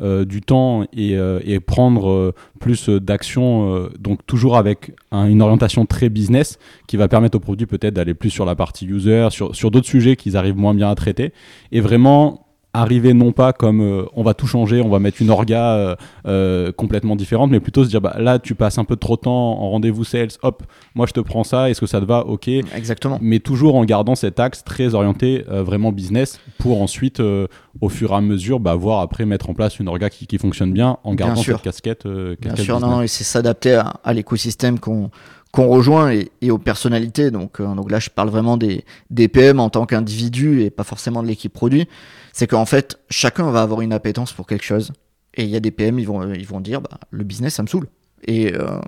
[0.00, 1.12] du temps et,
[1.44, 7.40] et prendre plus d'action, donc toujours avec une orientation très business qui va permettre au
[7.40, 10.74] produit peut-être d'aller plus sur la partie user, sur, sur d'autres sujets qu'ils arrivent moins
[10.74, 11.32] bien à traiter,
[11.72, 15.30] et vraiment arriver non pas comme euh, on va tout changer, on va mettre une
[15.30, 15.96] orga euh,
[16.26, 19.22] euh, complètement différente, mais plutôt se dire bah, là tu passes un peu trop de
[19.22, 20.62] temps en rendez-vous sales, hop,
[20.94, 22.26] moi je te prends ça, est-ce que ça te va?
[22.26, 22.48] Ok.
[22.48, 23.18] Exactement.
[23.20, 28.14] Mais toujours en gardant cet axe très orienté vraiment business pour ensuite au fur et
[28.14, 31.14] à mesure bah, voir après mettre en place une orga qui, qui fonctionne bien en
[31.14, 32.06] gardant cette casquette.
[32.06, 35.10] bien sûr, non, et c'est s'adapter à, à l'écosystème qu'on
[35.52, 37.30] qu'on rejoint et, aux personnalités.
[37.30, 41.22] Donc, donc là, je parle vraiment des, des PM en tant qu'individu et pas forcément
[41.22, 41.88] de l'équipe produit
[42.32, 44.92] c'est qu'en fait, chacun va avoir une appétence pour quelque chose.
[45.34, 47.62] Et il y a des PM, ils vont, ils vont dire, bah, le business, ça
[47.62, 47.86] me saoule.
[48.26, 48.80] Et euh,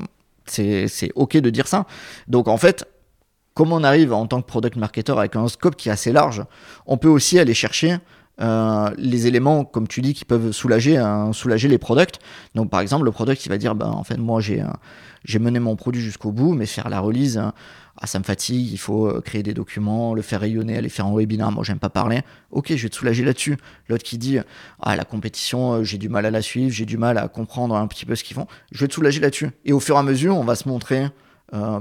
[0.47, 1.87] c'est OK de dire ça.
[2.29, 2.85] Donc en fait,
[3.55, 6.45] comme on arrive en tant que product marketer avec un scope qui est assez large,
[6.87, 7.99] on peut aussi aller chercher
[8.41, 12.19] euh, les éléments, comme tu dis, qui peuvent soulager, euh, soulager les products.
[12.55, 14.65] Donc par exemple, le product, il va dire, bah, en fait, moi, j'ai
[15.25, 17.41] j'ai mené mon produit jusqu'au bout, mais faire la release,
[18.01, 21.07] ah, ça me fatigue, il faut euh, créer des documents, le faire rayonner, aller faire
[21.07, 22.23] un webinaire, moi j'aime pas parler.
[22.51, 23.59] Ok, je vais te soulager là-dessus.
[23.89, 24.39] L'autre qui dit,
[24.81, 27.77] ah, la compétition, euh, j'ai du mal à la suivre, j'ai du mal à comprendre
[27.77, 29.51] un petit peu ce qu'ils font, je vais te soulager là-dessus.
[29.65, 31.07] Et au fur et à mesure, on va se montrer
[31.53, 31.81] euh,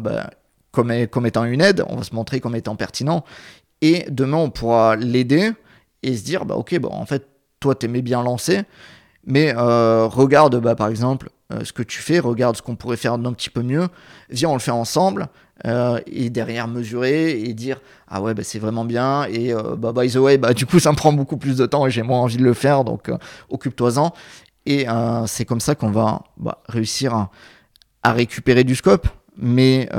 [0.71, 3.23] comme, comme étant une aide, on va se montrer comme étant pertinent.
[3.81, 5.53] Et demain, on pourra l'aider
[6.03, 7.27] et se dire, bah, ok, bon, en fait,
[7.59, 8.63] toi, t'aimais bien lancer,
[9.25, 11.29] mais regarde, bah, par exemple,
[11.63, 13.87] ce que tu fais, regarde ce qu'on pourrait faire d'un petit peu mieux,
[14.29, 15.29] viens, on le fait ensemble,
[15.67, 19.93] euh, et derrière mesurer et dire ah ouais bah, c'est vraiment bien et euh, bah
[19.95, 22.01] by the way bah du coup ça me prend beaucoup plus de temps et j'ai
[22.01, 23.17] moins envie de le faire donc euh,
[23.49, 24.13] occupe-toi-en.
[24.67, 24.85] Et
[25.25, 27.31] c'est comme ça qu'on va bah, réussir à,
[28.03, 29.89] à, récupérer du scope mais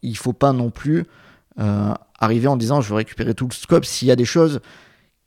[0.00, 1.04] il faut pas non plus
[2.18, 3.84] arriver en disant je veux récupérer tout le scope.
[3.84, 4.60] S'il y a des choses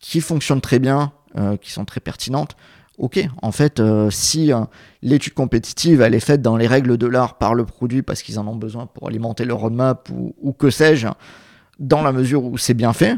[0.01, 1.13] qui fonctionnent très bien
[1.61, 2.57] qui sont très pertinentes
[3.01, 4.61] ok, en fait, euh, si euh,
[5.01, 8.39] l'étude compétitive, elle est faite dans les règles de l'art par le produit parce qu'ils
[8.39, 11.07] en ont besoin pour alimenter leur roadmap ou, que sais-je,
[11.79, 13.15] dans la mesure où c'est bien fait,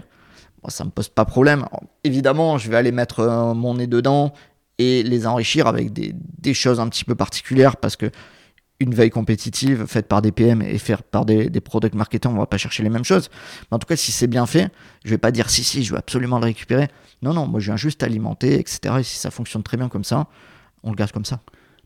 [0.69, 1.65] ça ne me pose pas problème.
[2.05, 4.33] évidemment, je vais aller mettre euh, mon nez dedans
[4.77, 8.09] et les enrichir avec des, choses un petit peu particulières parce que
[8.79, 12.35] une veille compétitive faite par des PM et faite par des, des product marketers, on
[12.35, 13.29] va pas chercher les mêmes choses.
[13.71, 14.71] Mais en tout cas, si c'est bien fait,
[15.05, 16.87] je vais pas dire si, si, je veux absolument le récupérer.
[17.21, 18.95] Non, non, moi je viens juste alimenter, etc.
[18.99, 20.27] Et si ça fonctionne très bien comme ça,
[20.83, 21.39] on le garde comme ça.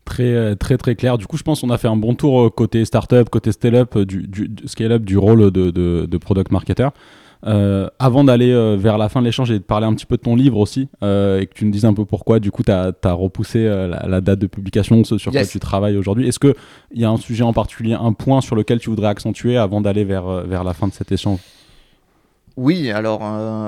[0.05, 1.17] Très, euh, très, très clair.
[1.17, 3.97] Du coup, je pense qu'on a fait un bon tour euh, côté startup, côté scale-up,
[3.97, 6.87] du, du, scale-up du rôle de, de, de product marketer.
[7.45, 10.17] Euh, avant d'aller euh, vers la fin de l'échange et de parler un petit peu
[10.17, 12.63] de ton livre aussi, euh, et que tu me dises un peu pourquoi, du coup,
[12.63, 16.27] tu as, repoussé la, date de publication, ce sur quoi tu travailles aujourd'hui.
[16.27, 16.55] Est-ce qu'il
[16.95, 20.03] y a un sujet en particulier, un point sur lequel tu voudrais accentuer avant d'aller
[20.03, 21.39] vers, vers la fin de cet échange?
[22.57, 23.21] Oui, alors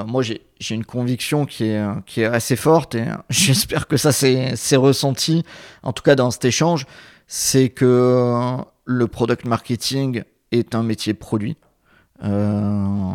[0.07, 4.75] moi j'ai une conviction qui est, qui est assez forte et j'espère que ça s'est
[4.75, 5.43] ressenti,
[5.83, 6.87] en tout cas dans cet échange,
[7.27, 8.55] c'est que
[8.85, 11.55] le product marketing est un métier produit.
[12.23, 13.13] Euh,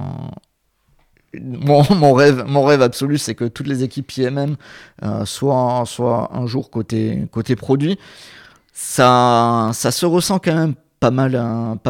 [1.41, 4.57] mon, rêve, absolu, c'est que toutes les équipes IMM
[5.03, 5.85] euh, soient,
[6.33, 7.27] un jour côté,
[7.57, 7.99] produit.
[8.73, 11.33] Ça, se ressent quand même pas mal,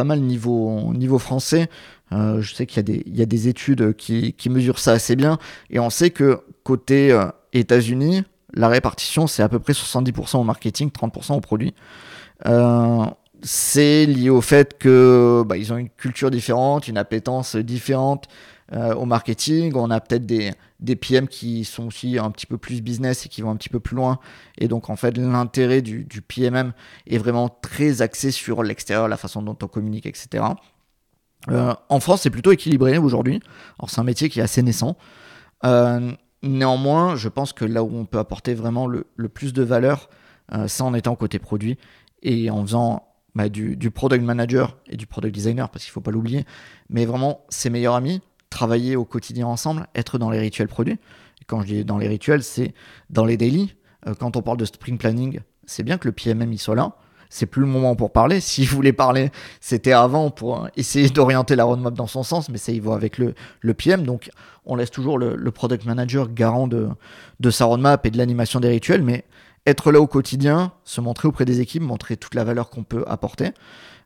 [0.03, 1.69] mal niveau, français.
[2.11, 5.37] Euh, je sais qu'il y, a des, études qui, qui, mesurent ça assez bien.
[5.69, 7.17] Et on sait que côté
[7.53, 11.73] États-Unis, la répartition, c'est à peu près 70% au marketing, 30% au produit.
[13.47, 18.27] C'est lié au fait que bah, ils ont une culture différente, une appétence différente
[18.73, 19.71] euh, au marketing.
[19.75, 20.55] On a peut-être des,
[20.95, 23.79] PM qui sont aussi un petit peu plus business et qui vont un petit peu
[23.79, 24.17] plus loin.
[24.57, 26.73] Et donc en fait l'intérêt du, du, PMM
[27.05, 30.43] est vraiment très axé sur l'extérieur, la façon dont on communique, etc.
[31.51, 33.41] Euh, en France, c'est plutôt équilibré aujourd'hui.
[33.77, 34.97] Alors c'est un métier qui est assez naissant.
[35.65, 40.09] Euh, Néanmoins, je pense que là où on peut apporter vraiment le, plus de valeur,
[40.67, 41.79] c'est en étant côté produit
[42.21, 46.01] et en faisant bah, du, product manager et du product designer, parce qu'il ne faut
[46.01, 46.45] pas l'oublier,
[46.89, 50.97] mais vraiment ses meilleurs amis, travailler au quotidien ensemble, être dans les rituels produits.
[51.45, 52.73] Quand je dis dans les rituels, c'est
[53.09, 53.75] dans les daily.
[54.07, 56.95] Euh, quand on parle de sprint planning, c'est bien que le PMM y soit là,
[57.29, 58.39] c'est plus le moment pour parler.
[58.39, 62.71] S'il voulait parler, c'était avant pour essayer d'orienter la roadmap dans son sens, mais ça
[62.71, 64.03] y va avec le, le PM.
[64.03, 64.29] Donc,
[64.65, 66.87] on laisse toujours le, product manager garant de,
[67.41, 69.25] de sa roadmap et de l'animation des rituels, mais
[69.65, 73.03] être là au quotidien, se montrer auprès des équipes, montrer toute la valeur qu'on peut
[73.07, 73.51] apporter.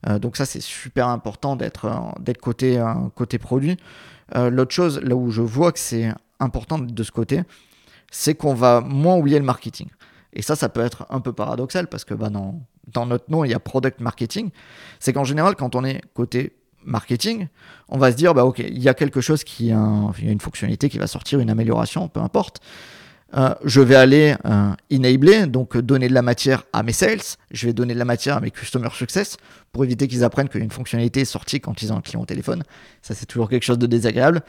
[0.07, 3.77] Euh, donc ça, c'est super important d'être euh, d'être côté, euh, côté produit.
[4.35, 7.41] L'autre chose, là où je vois que c'est important de ce côté,
[8.11, 9.87] c'est qu'on va moins oublier le marketing.
[10.33, 12.61] Et ça, ça peut être un peu paradoxal parce que bah, dans,
[12.93, 14.51] dans notre nom, il y a product marketing.
[14.99, 16.55] C'est qu'en général, quand on est côté
[16.85, 17.47] marketing,
[17.87, 19.73] on va se dire, bah, ok, il y a quelque chose qui, il y
[20.29, 22.61] a une fonctionnalité qui va sortir, une amélioration, peu importe.
[23.37, 27.21] Euh, je vais aller euh, enabler, donc donner de la matière à mes sales,
[27.51, 29.37] je vais donner de la matière à mes customer success
[29.71, 32.63] pour éviter qu'ils apprennent qu'une fonctionnalité est sortie quand ils ont un client au téléphone.
[33.03, 34.41] Ça, c'est toujours quelque chose de désagréable.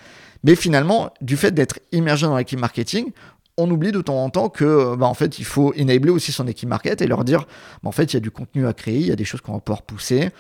[0.44, 3.12] Mais finalement, du fait d'être immergé dans l'équipe marketing,
[3.60, 6.46] on oublie de temps en temps que bah, en fait il faut enabler aussi son
[6.46, 7.40] équipe market et leur dire
[7.82, 9.40] bah, en fait il y a du contenu à créer, il y a des choses
[9.40, 10.30] qu'on va pouvoir pousser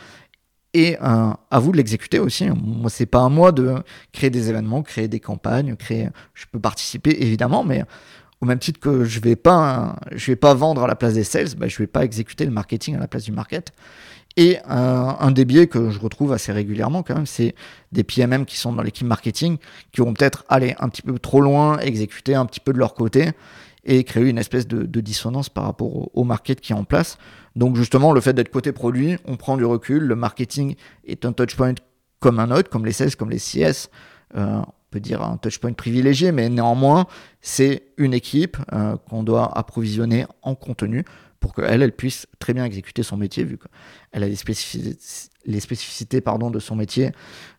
[0.72, 2.48] et euh, à vous de l'exécuter aussi.
[2.48, 3.74] Moi c'est pas à moi de
[4.12, 7.84] créer des événements, créer des campagnes, créer je peux participer évidemment mais
[8.40, 11.24] au même titre que je vais pas je vais pas vendre à la place des
[11.24, 13.72] sales, bah, je vais pas exécuter le marketing à la place du market.
[14.36, 17.54] Et un des biais que je retrouve assez régulièrement quand même, c'est
[17.90, 19.58] des PMM qui sont dans l'équipe marketing,
[19.92, 22.94] qui vont peut-être aller un petit peu trop loin, exécuter un petit peu de leur
[22.94, 23.32] côté
[23.84, 27.18] et créer une espèce de, dissonance par rapport au, market qui est en place.
[27.56, 30.76] Donc justement, le fait d'être côté produit, on prend du recul, le marketing
[31.06, 31.74] est un touchpoint
[32.20, 33.88] comme un autre, comme les sales, comme les CS.
[34.36, 34.60] Euh,
[34.90, 37.06] peut dire un touchpoint privilégié, mais néanmoins,
[37.40, 41.04] c'est une équipe euh, qu'on doit approvisionner en contenu
[41.38, 46.50] pour qu'elle, elle puisse très bien exécuter son métier, vu qu'elle a les spécificités, pardon,
[46.50, 47.12] de son métier,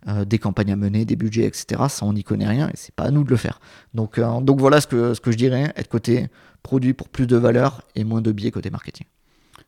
[0.07, 1.83] euh, des campagnes à mener, des budgets, etc.
[1.89, 3.59] Ça, on n'y connaît rien et c'est pas à nous de le faire.
[3.95, 6.27] Donc, euh, donc voilà ce que, ce que je dirais, être côté
[6.61, 9.07] produit pour plus de valeur et moins de biais côté marketing.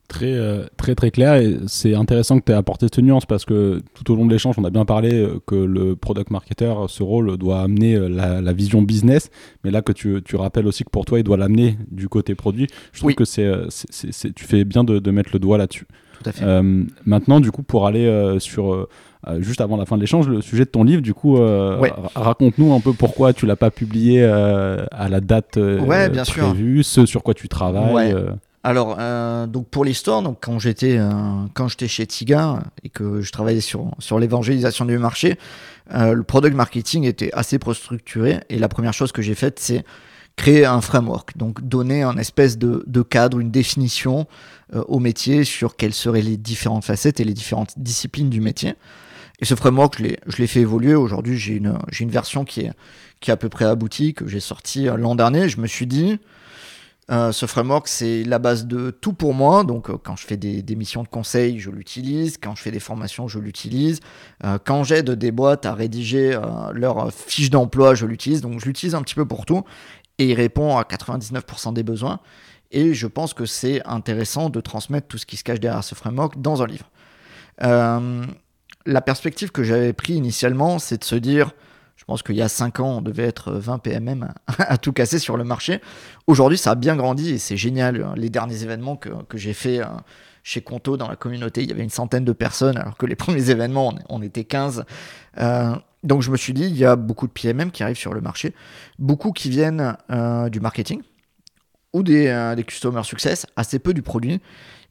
[0.10, 1.36] Très, euh, très, très clair.
[1.36, 4.32] Et c'est intéressant que tu aies apporté cette nuance parce que tout au long de
[4.32, 8.10] l'échange, on a bien parlé euh, que le product marketer, ce rôle doit amener euh,
[8.10, 9.30] la, vision business.
[9.64, 12.36] Mais là, que tu, tu, rappelles aussi que pour toi, il doit l'amener du côté
[12.36, 12.68] produit.
[12.92, 15.88] Je trouve que c'est, c'est, tu fais bien de, de mettre le doigt là-dessus.
[16.22, 16.62] Tout à fait.
[17.06, 18.88] maintenant, du coup, pour aller sur.
[19.40, 21.38] juste avant la fin de l'échange, le sujet de ton livre, du coup,
[22.16, 27.06] raconte-nous un peu pourquoi tu l'as pas publié à la date ouais, bien prévue, ce
[27.06, 28.16] sur quoi tu travailles.
[28.66, 31.12] Alors, euh, donc pour l'histoire, donc quand j'étais euh,
[31.54, 35.38] quand j'étais chez Tiga et que je travaillais sur sur l'évangélisation du marché,
[35.94, 39.84] euh, le product marketing était assez structuré et la première chose que j'ai faite, c'est
[40.38, 44.28] créer un framework, donc donner un espèce de, de cadre, une définition
[44.74, 48.74] au métier sur quelles seraient les différentes facettes et les différentes disciplines du métier.
[49.40, 50.96] Et ce framework, je l'ai fait évoluer.
[50.96, 52.72] Aujourd'hui, j'ai une, une version qui est,
[53.20, 55.50] qui est à peu près aboutie, que j'ai sortie l'an dernier.
[55.50, 56.18] Je me suis dit,
[57.12, 59.64] euh, ce framework, c'est la base de tout pour moi.
[59.64, 62.38] Donc, euh, quand je fais des, missions de conseil, je l'utilise.
[62.38, 64.00] Quand je fais des formations, je l'utilise.
[64.44, 66.40] Euh, quand j'aide des boîtes à rédiger
[66.74, 68.42] leur fiche d'emploi, je l'utilise.
[68.42, 69.64] Donc, je l'utilise un petit peu pour tout.
[70.18, 72.20] Et il répond à 99% des besoins.
[72.72, 75.96] Et je pense que c'est intéressant de transmettre tout ce qui se cache derrière ce
[75.96, 76.90] framework dans un livre.
[77.60, 81.52] la perspective que j'avais pris initialement, c'est de se dire
[81.96, 85.20] je pense qu'il y a 5 ans, on devait être 20 PMM à tout casser
[85.20, 85.80] sur le marché.
[86.28, 88.14] Aujourd'hui, ça a bien grandi et c'est génial.
[88.16, 89.86] Les derniers événements que, j'ai fait euh,
[90.44, 93.16] chez Conto dans la communauté, il y avait une centaine de personnes, alors que les
[93.18, 94.86] premiers événements, on, était 15.
[95.38, 98.14] Euh, donc je me suis dit, il y a beaucoup de PMM qui arrivent sur
[98.14, 98.54] le marché,
[99.00, 101.02] beaucoup qui viennent euh, du marketing
[101.94, 104.42] ou des, des customer success, assez peu du produit.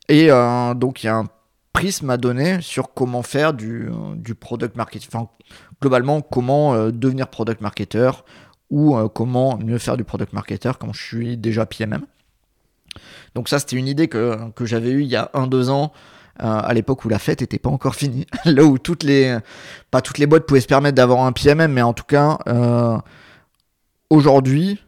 [0.09, 1.27] Et donc il y a un
[1.73, 5.09] prisme à donner sur comment faire du, du product marketing.
[5.13, 5.29] Enfin,
[5.83, 8.11] globalement, comment euh, devenir product marketer
[8.71, 12.03] ou euh, comment mieux faire du product marketer quand je suis déjà PMM.
[13.35, 15.93] Donc ça, c'était une idée que, que j'avais eue il y a un, deux ans,
[16.43, 18.27] euh, à l'époque où la fête n'était pas encore finie.
[18.45, 19.37] Là où toutes les,
[19.91, 22.39] pas toutes les boîtes pouvaient se permettre d'avoir un PMM, mais en tout cas,
[24.09, 24.81] aujourd'hui,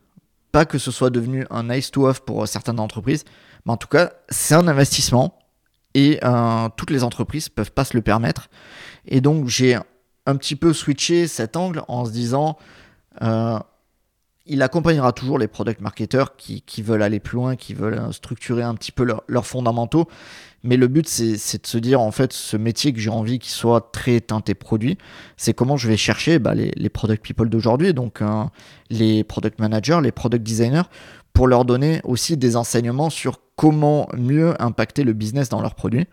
[0.52, 3.24] pas que ce soit devenu un nice to have pour certaines entreprises,
[3.66, 5.38] mais en tout cas, c'est un investissement
[5.94, 8.48] et euh, toutes les entreprises peuvent pas se le permettre.
[9.06, 9.76] Et donc j'ai
[10.26, 12.58] un petit peu switché cet angle en se disant
[13.22, 13.58] euh,
[14.46, 18.62] il accompagnera toujours les product marketers qui, qui, veulent aller plus loin, qui veulent structurer
[18.62, 20.06] un petit peu leurs fondamentaux.
[20.62, 23.52] Mais le but, c'est de se dire, en fait, ce métier que j'ai envie qu'il
[23.52, 24.98] soit très teinté produit,
[25.36, 28.20] c'est comment je vais chercher bah, les, product people d'aujourd'hui, donc
[28.90, 30.88] les product managers, les product designers,
[31.34, 36.06] pour leur donner aussi des enseignements sur comment mieux impacter le business dans leurs produits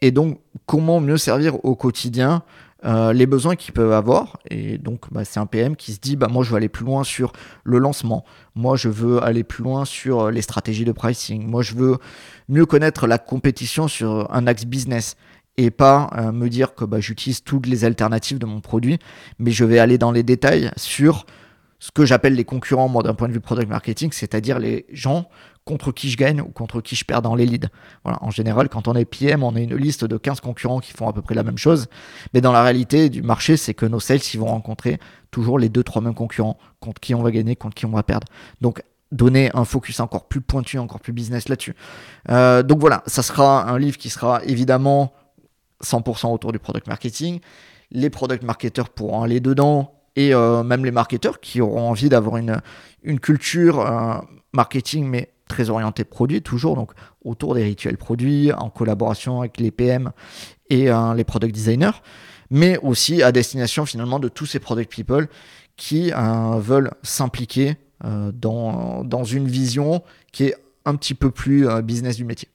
[0.00, 2.42] et donc comment mieux servir au quotidien
[2.84, 4.38] euh, les besoins qu'ils peuvent avoir.
[4.50, 6.84] Et donc, bah, c'est un PM qui se dit, bah, moi, je veux aller plus
[6.84, 7.32] loin sur
[7.62, 8.24] le lancement.
[8.56, 11.46] Moi, je veux aller plus loin sur euh, les stratégies de pricing.
[11.46, 11.98] Moi, je veux
[12.48, 15.16] mieux connaître la compétition sur un axe business
[15.56, 18.98] et pas euh, me dire que bah, j'utilise toutes les alternatives de mon produit,
[19.38, 21.24] mais je vais aller dans les détails sur
[21.82, 25.28] ce que j'appelle les concurrents, moi, d'un point de vue product marketing, c'est-à-dire les gens
[25.64, 27.70] contre qui je gagne ou contre qui je perds dans les leads.
[28.04, 30.92] Voilà, en général, quand on est PM, on a une liste de 15 concurrents qui
[30.92, 31.88] font à peu près la même chose.
[32.34, 35.00] Mais dans la réalité du marché, c'est que nos sales, ils vont rencontrer
[35.32, 38.04] toujours les deux, trois mêmes concurrents contre qui on va gagner, contre qui on va
[38.04, 38.28] perdre.
[38.60, 41.74] Donc, donner un focus encore plus pointu, encore plus business là-dessus.
[42.30, 45.12] Euh, donc voilà, ça sera un livre qui sera évidemment
[45.82, 47.40] 100% autour du product marketing.
[47.90, 52.36] Les product marketers pourront aller dedans et euh, même les marketeurs qui auront envie d'avoir
[52.36, 52.60] une,
[53.02, 54.14] une culture euh,
[54.52, 56.92] marketing, mais très orienté produit, toujours donc
[57.24, 60.12] autour des rituels produits, en collaboration avec les PM
[60.70, 62.02] et euh, les product designers,
[62.50, 65.28] mais aussi à destination finalement de tous ces product people
[65.76, 66.12] qui
[66.58, 70.02] veulent s'impliquer dans, dans une vision
[70.32, 72.48] qui est un petit peu plus business du métier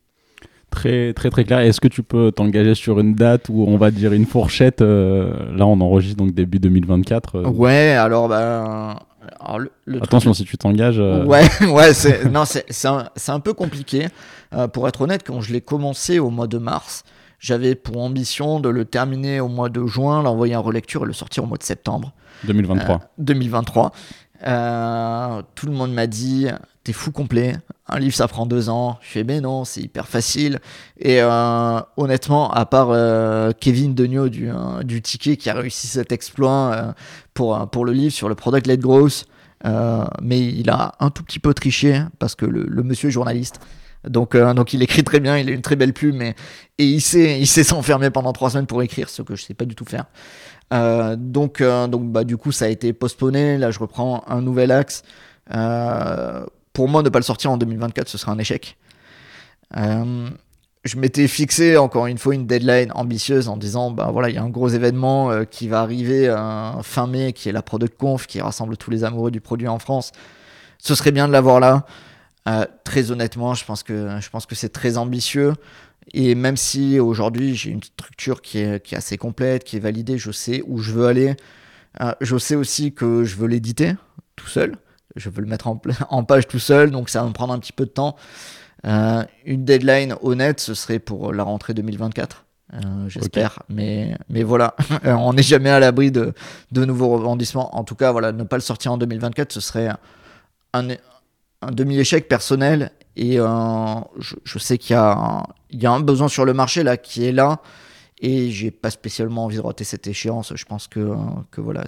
[0.72, 1.60] très très très clair.
[1.60, 5.56] Est-ce que tu peux t'engager sur une date ou on va dire une fourchette euh,
[5.56, 7.36] Là, on enregistre donc début 2024.
[7.36, 7.48] Euh.
[7.50, 9.00] Ouais, alors bah.
[10.02, 11.00] Attention si tu t'engages.
[11.00, 11.26] Euh.
[11.26, 14.08] Ouais, ouais, c'est non, c'est un, un, peu compliqué.
[14.74, 17.04] pour être honnête, quand je l'ai commencé au mois de mars,
[17.40, 21.14] j'avais pour ambition de le terminer au mois de juin, l'envoyer en relecture et le
[21.14, 22.14] sortir au mois de septembre.
[22.46, 23.02] 2023.
[23.18, 23.92] 2023.
[24.40, 26.48] Tout le monde m'a dit
[26.88, 27.58] t'es fou complet.
[27.90, 28.98] Un livre, ça prend deux ans.
[29.02, 30.60] Je fais, mais non, c'est hyper facile.
[30.98, 35.88] Et euh, honnêtement, à part euh, Kevin Denio du, euh, du Ticket qui a réussi
[35.88, 36.96] cet exploit
[37.34, 39.26] pour, pour le livre sur le Product Led Growth,
[40.22, 43.60] mais il a un tout petit peu triché parce que le, monsieur est journaliste.
[44.08, 46.36] Donc, donc il écrit très bien, il a une très belle plume et,
[46.78, 49.66] il sait il sait s'enfermer pendant trois semaines pour écrire, ce que je sais pas
[49.66, 50.06] du tout faire.
[50.72, 53.58] Donc donc bah, du coup ça a été postponé.
[53.58, 55.04] Là je reprends un nouvel axe.
[55.54, 56.46] Euh,
[56.78, 58.78] pour moi, ne pas le sortir en 2024, ce serait un échec.
[59.78, 60.30] Euh,
[60.84, 64.38] je m'étais fixé encore une fois une deadline ambitieuse en disant bah voilà il y
[64.38, 67.98] a un gros événement euh, qui va arriver euh, fin mai qui est la Product
[67.98, 70.14] Conf qui rassemble tous les amoureux du produit en France
[70.78, 71.86] ce serait bien de l'avoir là
[72.86, 75.54] très honnêtement je pense que je pense que c'est très ambitieux
[76.14, 79.80] et même si aujourd'hui j'ai une structure qui est, qui est assez complète qui est
[79.80, 81.36] validée je sais où je veux aller
[82.22, 83.94] je sais aussi que je veux l'éditer
[84.36, 84.78] tout seul
[85.18, 85.68] je veux le mettre
[86.10, 88.16] en, page tout seul, donc ça va me prendre un petit peu de temps.
[88.86, 92.46] Euh, une deadline honnête, ce serait pour la rentrée 2024.
[92.74, 92.78] Euh,
[93.08, 96.34] j'espère, mais, mais voilà, on n'est jamais à l'abri de,
[96.72, 97.76] de nouveaux rebondissements.
[97.76, 99.90] En tout cas, voilà, ne pas le sortir en 2024, ce serait
[100.74, 100.88] un,
[101.62, 102.92] un demi-échec personnel.
[103.18, 103.46] Et euh,
[104.20, 107.32] je, je, sais qu'il y, y, a un besoin sur le marché là qui est
[107.32, 107.62] là
[108.20, 110.54] et j'ai pas spécialement envie de rater cette échéance.
[110.56, 111.14] Je pense que,
[111.52, 111.84] que voilà,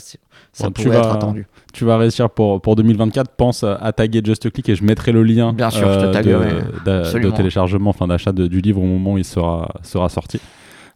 [0.51, 1.47] ça pourrait être attendu.
[1.73, 3.31] Tu vas réussir pour, pour 2024.
[3.31, 6.61] Pense à taguer Just Click et je mettrai le lien Bien sûr, je te euh,
[6.85, 10.39] de, de, téléchargement, enfin d'achat du livre au moment où il sera, sera sorti.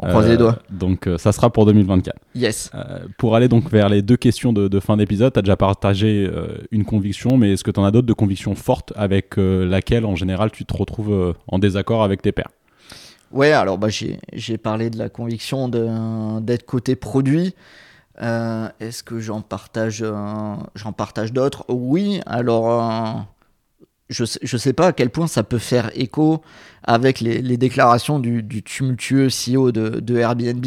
[0.03, 0.59] On croise les doigts.
[0.59, 2.15] Euh, donc euh, ça sera pour 2024.
[2.35, 2.71] Yes.
[3.17, 6.29] pour aller donc vers les deux questions de, de fin d'épisode, tu as déjà partagé
[6.71, 10.15] une conviction, mais est-ce que tu en as d'autres de convictions fortes avec laquelle en
[10.15, 12.49] général tu te retrouves en désaccord avec tes pairs?
[13.31, 17.53] Ouais, alors bah, j'ai parlé de la conviction d'être côté produit.
[18.21, 21.65] Euh, est-ce que j'en partage, euh, j'en partage d'autres?
[21.67, 23.19] Oui, alors euh,
[24.09, 26.41] je ne sais pas à quel point ça peut faire écho
[26.83, 30.65] avec les, déclarations du, tumultueux CEO de, Airbnb.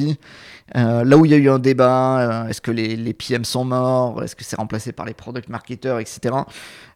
[0.75, 4.35] là où il y a eu un débat, est-ce que les, PM sont morts, est-ce
[4.35, 6.35] que c'est remplacé par les product marketers, etc.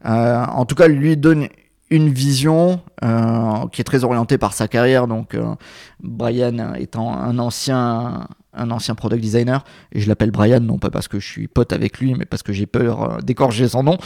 [0.05, 1.49] en tout cas, lui donne
[1.91, 5.07] une vision euh, qui est très orientée par sa carrière.
[5.09, 5.55] Donc, euh,
[6.01, 11.09] Brian étant un ancien, un ancien product designer, et je l'appelle Brian non pas parce
[11.09, 13.99] que je suis pote avec lui, mais parce que j'ai peur euh, d'écorger son nom.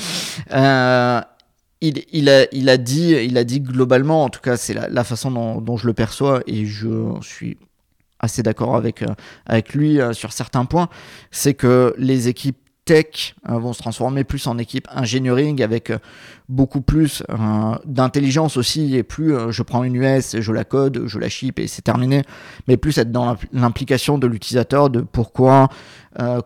[2.12, 5.30] Il, a, dit, il a dit globalement, en tout cas, c'est la, façon
[5.60, 7.58] dont, je le perçois, et je suis
[8.20, 9.04] assez d'accord avec,
[9.46, 10.88] avec lui sur certains points,
[11.30, 15.98] c'est que les équipes tech euh, vont se transformer plus en équipe engineering avec euh,
[16.48, 21.18] beaucoup plus euh, d'intelligence aussi et plus je prends une US, je la code, je
[21.18, 22.22] la ship et c'est terminé,
[22.68, 25.68] mais plus être dans l'implication de l'utilisateur de pourquoi,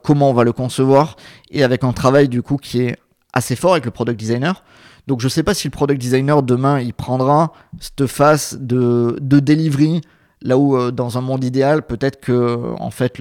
[0.02, 1.16] comment on va le concevoir
[1.50, 2.96] et avec un travail du coup qui est
[3.32, 4.62] assez fort avec le product designer.
[5.08, 9.40] Donc je sais pas si le product designer demain il prendra cette phase de, de
[9.40, 10.02] delivery
[10.42, 13.18] là où euh, dans un monde idéal peut-être que en fait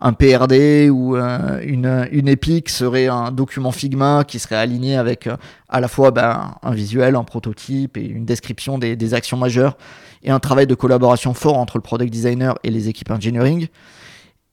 [0.00, 5.26] un PRD ou euh, une, une Epic serait un document Figma qui serait aligné avec
[5.26, 5.38] euh,
[5.70, 9.78] à la fois ben, un visuel, un prototype et une description des, des, actions majeures
[10.22, 13.68] et un travail de collaboration fort entre le product designer et les équipes engineering.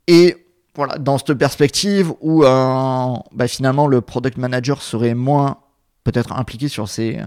[0.08, 0.38] Et
[0.74, 5.58] voilà, dans cette perspective où ben, finalement le product manager serait moins
[6.06, 7.20] peut-être impliqué sur ces,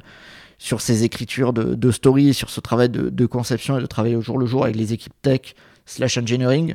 [0.58, 4.22] sur ces écritures de, de story, sur ce travail de, conception et de travail au
[4.22, 6.74] jour le jour avec les équipes tech slash engineering,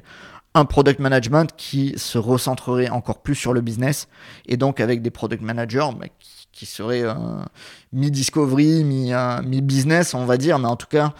[0.55, 4.07] un product management qui se recentrerait encore plus sur le business
[4.45, 6.05] et donc avec des product managers bah,
[6.51, 7.13] qui, seraient euh,
[7.91, 11.13] mi-discovery, mi-business, on va dire, mais en tout cas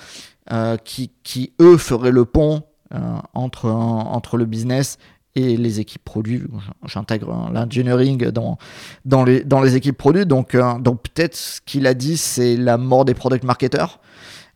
[0.52, 3.00] euh, qui, qui, eux feraient le pont euh,
[3.34, 4.98] entre, entre le business
[5.36, 6.44] et les équipes produits.
[6.86, 8.58] J'intègre l'engineering dans,
[9.06, 10.26] dans, les, dans les équipes produits.
[10.26, 14.00] Donc, euh, donc peut-être ce qu'il a dit, c'est la mort des product marketers.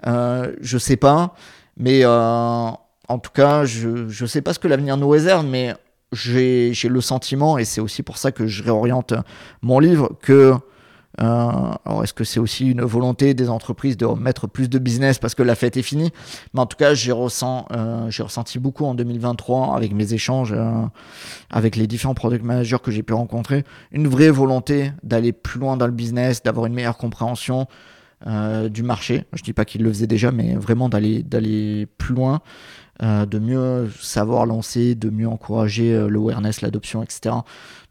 [0.05, 1.33] Euh, je sais pas.
[1.77, 5.73] Mais euh, en tout cas, je ne sais pas ce que l'avenir nous réserve, mais
[6.11, 9.13] j'ai le sentiment, et c'est aussi pour ça que je réoriente
[9.61, 10.53] mon livre, que
[11.17, 15.35] alors est-ce que c'est aussi une volonté des entreprises de mettre plus de business parce
[15.35, 16.11] que la fête est finie?
[16.53, 20.71] Mais en tout cas, j'ai euh, ressenti beaucoup en 2023 avec mes échanges euh,
[21.49, 25.77] avec les différents product managers que j'ai pu rencontrer, une vraie volonté d'aller plus loin
[25.77, 27.67] dans le business, d'avoir une meilleure compréhension
[28.25, 29.25] euh, du marché.
[29.33, 32.41] Je dis pas qu'ils le faisaient déjà, mais vraiment d'aller plus loin.
[33.03, 37.35] Euh, de mieux savoir lancer, de mieux encourager euh, l'awareness, l'adoption, etc.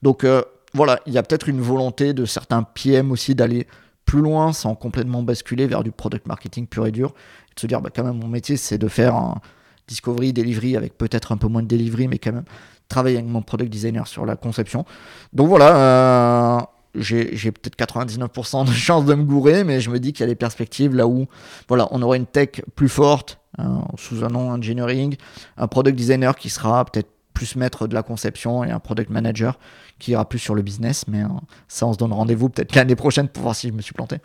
[0.02, 0.42] Donc euh,
[0.76, 3.66] voilà, il y a peut-être une volonté de certains PM aussi d'aller
[4.04, 7.14] plus loin sans complètement basculer vers du product marketing pur et dur.
[7.56, 9.40] De se dire, bah, quand même, mon métier, c'est de faire un
[9.88, 12.44] discovery, delivery avec peut-être un peu moins de delivery, mais quand même
[12.88, 14.84] travailler avec mon product designer sur la conception.
[15.32, 16.60] Donc voilà, euh,
[16.94, 20.28] j'ai peut-être 99% de chances de me gourer, mais je me dis qu'il y a
[20.28, 21.26] des perspectives là où
[21.68, 23.64] voilà, on aura une tech plus forte euh,
[23.96, 25.16] sous un nom engineering,
[25.56, 29.58] un product designer qui sera peut-être plus maître de la conception et un product manager
[29.98, 31.06] qui ira plus sur le business.
[31.06, 31.28] Mais euh,
[31.68, 34.16] ça, on se donne rendez-vous peut-être l'année prochaine pour voir si je me suis planté.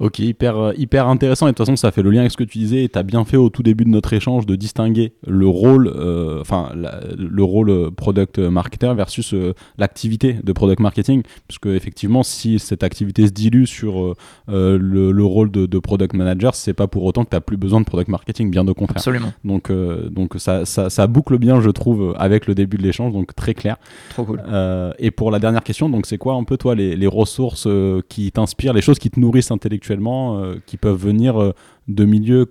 [0.00, 1.48] Ok, hyper, euh, hyper intéressant.
[1.48, 2.84] Et de toute façon, ça fait le lien avec ce que tu disais.
[2.84, 5.92] Et tu as bien fait au tout début de notre échange de distinguer le rôle,
[5.92, 11.22] euh, enfin, le rôle euh, product marketer versus euh, l'activité de product marketing.
[11.48, 14.14] Parce que, effectivement, si cette activité se dilue sur
[14.46, 14.76] le,
[15.10, 17.80] le, rôle de, de product manager, c'est pas pour autant que tu n'as plus besoin
[17.80, 18.98] de product marketing, bien au contraire.
[18.98, 19.32] Absolument.
[19.44, 23.12] Donc, donc ça, ça, ça, boucle bien, je trouve, avec le début de l'échange.
[23.12, 23.78] Donc, très clair.
[24.10, 24.42] Trop cool.
[24.98, 27.66] et pour la dernière question, donc, c'est quoi un peu, toi, les, les ressources
[28.08, 29.87] qui t'inspirent, les choses qui te nourrissent intellectuellement?
[29.90, 31.54] Euh, qui peuvent venir euh,
[31.88, 32.46] de milieux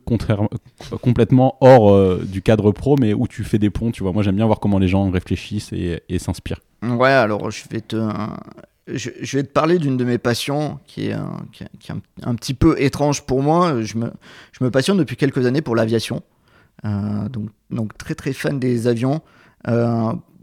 [1.01, 3.91] complètement hors euh, du cadre pro, mais où tu fais des ponts.
[3.91, 6.61] Tu vois, moi j'aime bien voir comment les gens réfléchissent et, s'inspirent.
[6.81, 12.79] Ouais, alors je vais te, parler d'une de mes passions qui est, un, petit peu
[12.81, 13.81] étrange pour moi.
[13.81, 14.11] Je me,
[14.51, 16.23] je passionne depuis quelques années pour l'aviation.
[16.83, 19.21] donc très très fan des avions.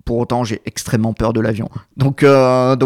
[0.05, 1.71] Pour autant, j'ai extrêmement peur de l'avion.
[1.97, 2.77] Donc, euh,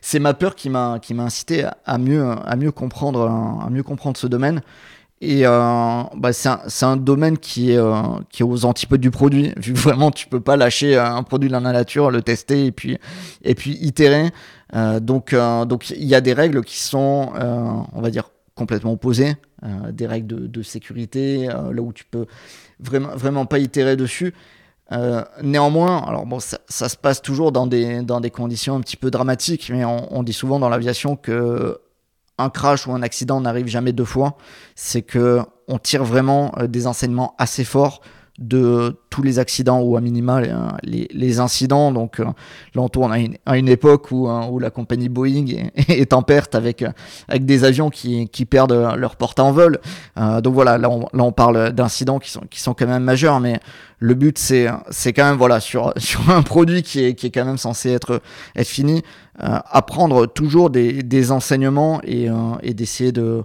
[0.00, 4.62] c'est ma peur qui m'a incité à mieux comprendre ce domaine.
[5.22, 9.52] Et euh, bah c'est un, domaine qui est, euh, qui est aux antipodes du produit.
[9.56, 12.72] Vu que vraiment, tu peux pas lâcher un produit dans la nature, le tester et
[12.72, 12.98] puis,
[13.42, 14.30] et itérer.
[15.00, 17.32] Donc, il y a des règles qui sont,
[17.92, 19.36] on va dire, complètement opposées.
[19.90, 22.26] des règles de, de sécurité, là où tu peux
[22.80, 24.32] vraiment, vraiment pas itérer dessus.
[24.92, 28.80] Euh, néanmoins, alors bon, ça, ça, se passe toujours dans des, dans des conditions un
[28.80, 31.80] petit peu dramatiques, mais on, on dit souvent dans l'aviation que
[32.38, 34.36] un crash ou un accident n'arrive jamais deux fois.
[34.74, 38.00] C'est que on tire vraiment euh, des enseignements assez forts
[38.38, 40.42] de tous les accidents ou à minima
[40.82, 41.90] les, les, incidents.
[41.90, 45.08] Donc euh, là, on tourne à une, à une époque où, hein, où, la compagnie
[45.08, 46.84] Boeing est, est, en perte avec,
[47.28, 49.80] avec des avions qui, qui perdent leur porte en vol.
[50.18, 53.04] Euh, donc voilà, là on, là, on parle d'incidents qui sont, qui sont quand même
[53.04, 53.58] majeurs, mais
[54.00, 57.30] le but c'est c'est quand même voilà sur, sur un produit qui est, qui est
[57.30, 58.20] quand même censé être,
[58.54, 59.02] être fini,
[59.42, 63.44] euh, apprendre toujours des, des enseignements et, euh, et d'essayer de,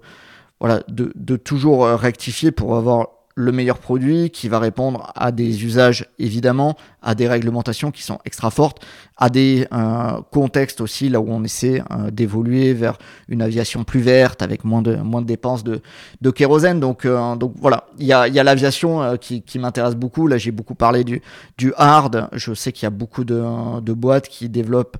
[0.60, 3.08] voilà, de, de toujours rectifier pour avoir
[3.42, 8.20] le meilleur produit qui va répondre à des usages évidemment, à des réglementations qui sont
[8.26, 8.86] extra fortes,
[9.18, 12.98] à des euh, contextes aussi là où on essaie euh, d'évoluer vers
[13.28, 15.82] une aviation plus verte avec moins de moins de dépenses de,
[16.22, 16.80] de kérosène.
[16.80, 20.28] Donc euh, donc voilà, il y a, y a l'aviation qui, qui m'intéresse beaucoup.
[20.28, 21.22] Là j'ai beaucoup parlé du
[21.58, 22.30] du hard.
[22.34, 24.98] Je sais qu'il y a beaucoup de, boîtes qui développent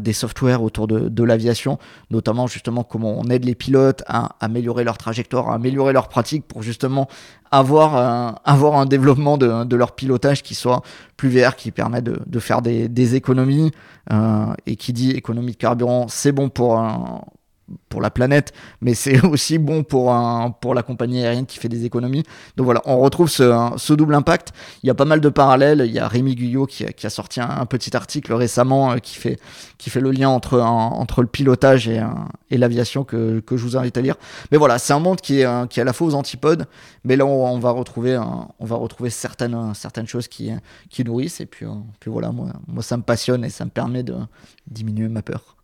[0.00, 1.78] des softwares autour de, de l'aviation,
[2.10, 6.46] notamment justement comment on aide les pilotes à améliorer leur trajectoire, à améliorer leur pratique
[6.46, 7.08] pour justement
[7.50, 10.82] avoir avoir, un, développement de, leur pilotage qui soit
[11.16, 13.72] plus vert, qui permet de, faire des, des économies.
[14.12, 17.22] Euh, et qui dit économie de carburant, c'est bon pour, un,
[17.88, 21.68] pour la planète, mais c'est aussi bon pour, un, pour la compagnie aérienne qui fait
[21.68, 22.24] des économies.
[22.56, 24.52] Donc voilà, on retrouve ce, ce double impact.
[24.82, 25.82] Il y a pas mal de parallèles.
[25.86, 29.38] Il y a Rémi Guyot qui, a sorti un, petit article récemment euh, qui, fait,
[29.78, 32.02] qui fait le lien entre, entre le pilotage et,
[32.50, 34.16] l'aviation que, que, je vous invite à lire.
[34.52, 36.66] Mais voilà, c'est un monde qui est, qui est à la fois aux antipodes,
[37.04, 40.50] mais là on, va retrouver, on va retrouver certaines, certaines choses qui,
[40.90, 41.40] qui nourrissent.
[41.40, 41.70] Et puis, euh,
[42.00, 44.14] puis voilà, moi, moi ça me passionne et ça me permet de
[44.66, 45.56] diminuer ma peur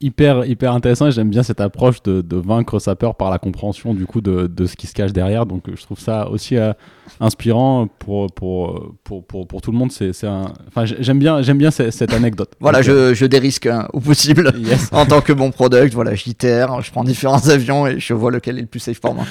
[0.00, 3.38] hyper hyper intéressant et j'aime bien cette approche de, de, vaincre sa peur par la
[3.38, 5.46] compréhension du coup de, de, ce qui se cache derrière.
[5.46, 6.72] Donc je trouve ça aussi euh,
[7.20, 9.92] inspirant pour pour, pour, pour, pour tout le monde.
[9.92, 12.52] C'est enfin j'aime bien j'aime bien cette, cette anecdote.
[12.60, 14.52] Voilà je, euh, je, dérisque hein, au possible.
[14.92, 18.58] En tant que bon product voilà j'itère je prends différents avions et je vois lequel
[18.58, 19.24] est le plus safe pour moi.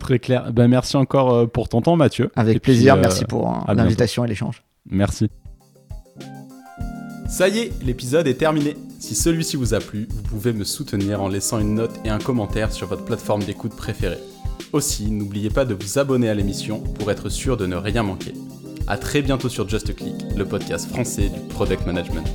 [0.00, 0.52] Très clair.
[0.52, 2.30] Ben merci encore euh, pour ton temps Mathieu.
[2.36, 2.96] Avec plaisir.
[2.96, 4.62] merci pour l'invitation et l'échange.
[4.88, 5.28] Merci.
[7.28, 8.76] Ça y est, l'épisode est terminé.
[8.98, 12.18] Si celui-ci vous a plu, vous pouvez me soutenir en laissant une note et un
[12.18, 14.18] commentaire sur votre plateforme d'écoute préférée.
[14.72, 18.32] Aussi, n'oubliez pas de vous abonner à l'émission pour être sûr de ne rien manquer.
[18.86, 22.26] A très bientôt sur Just Click, le podcast français du product management.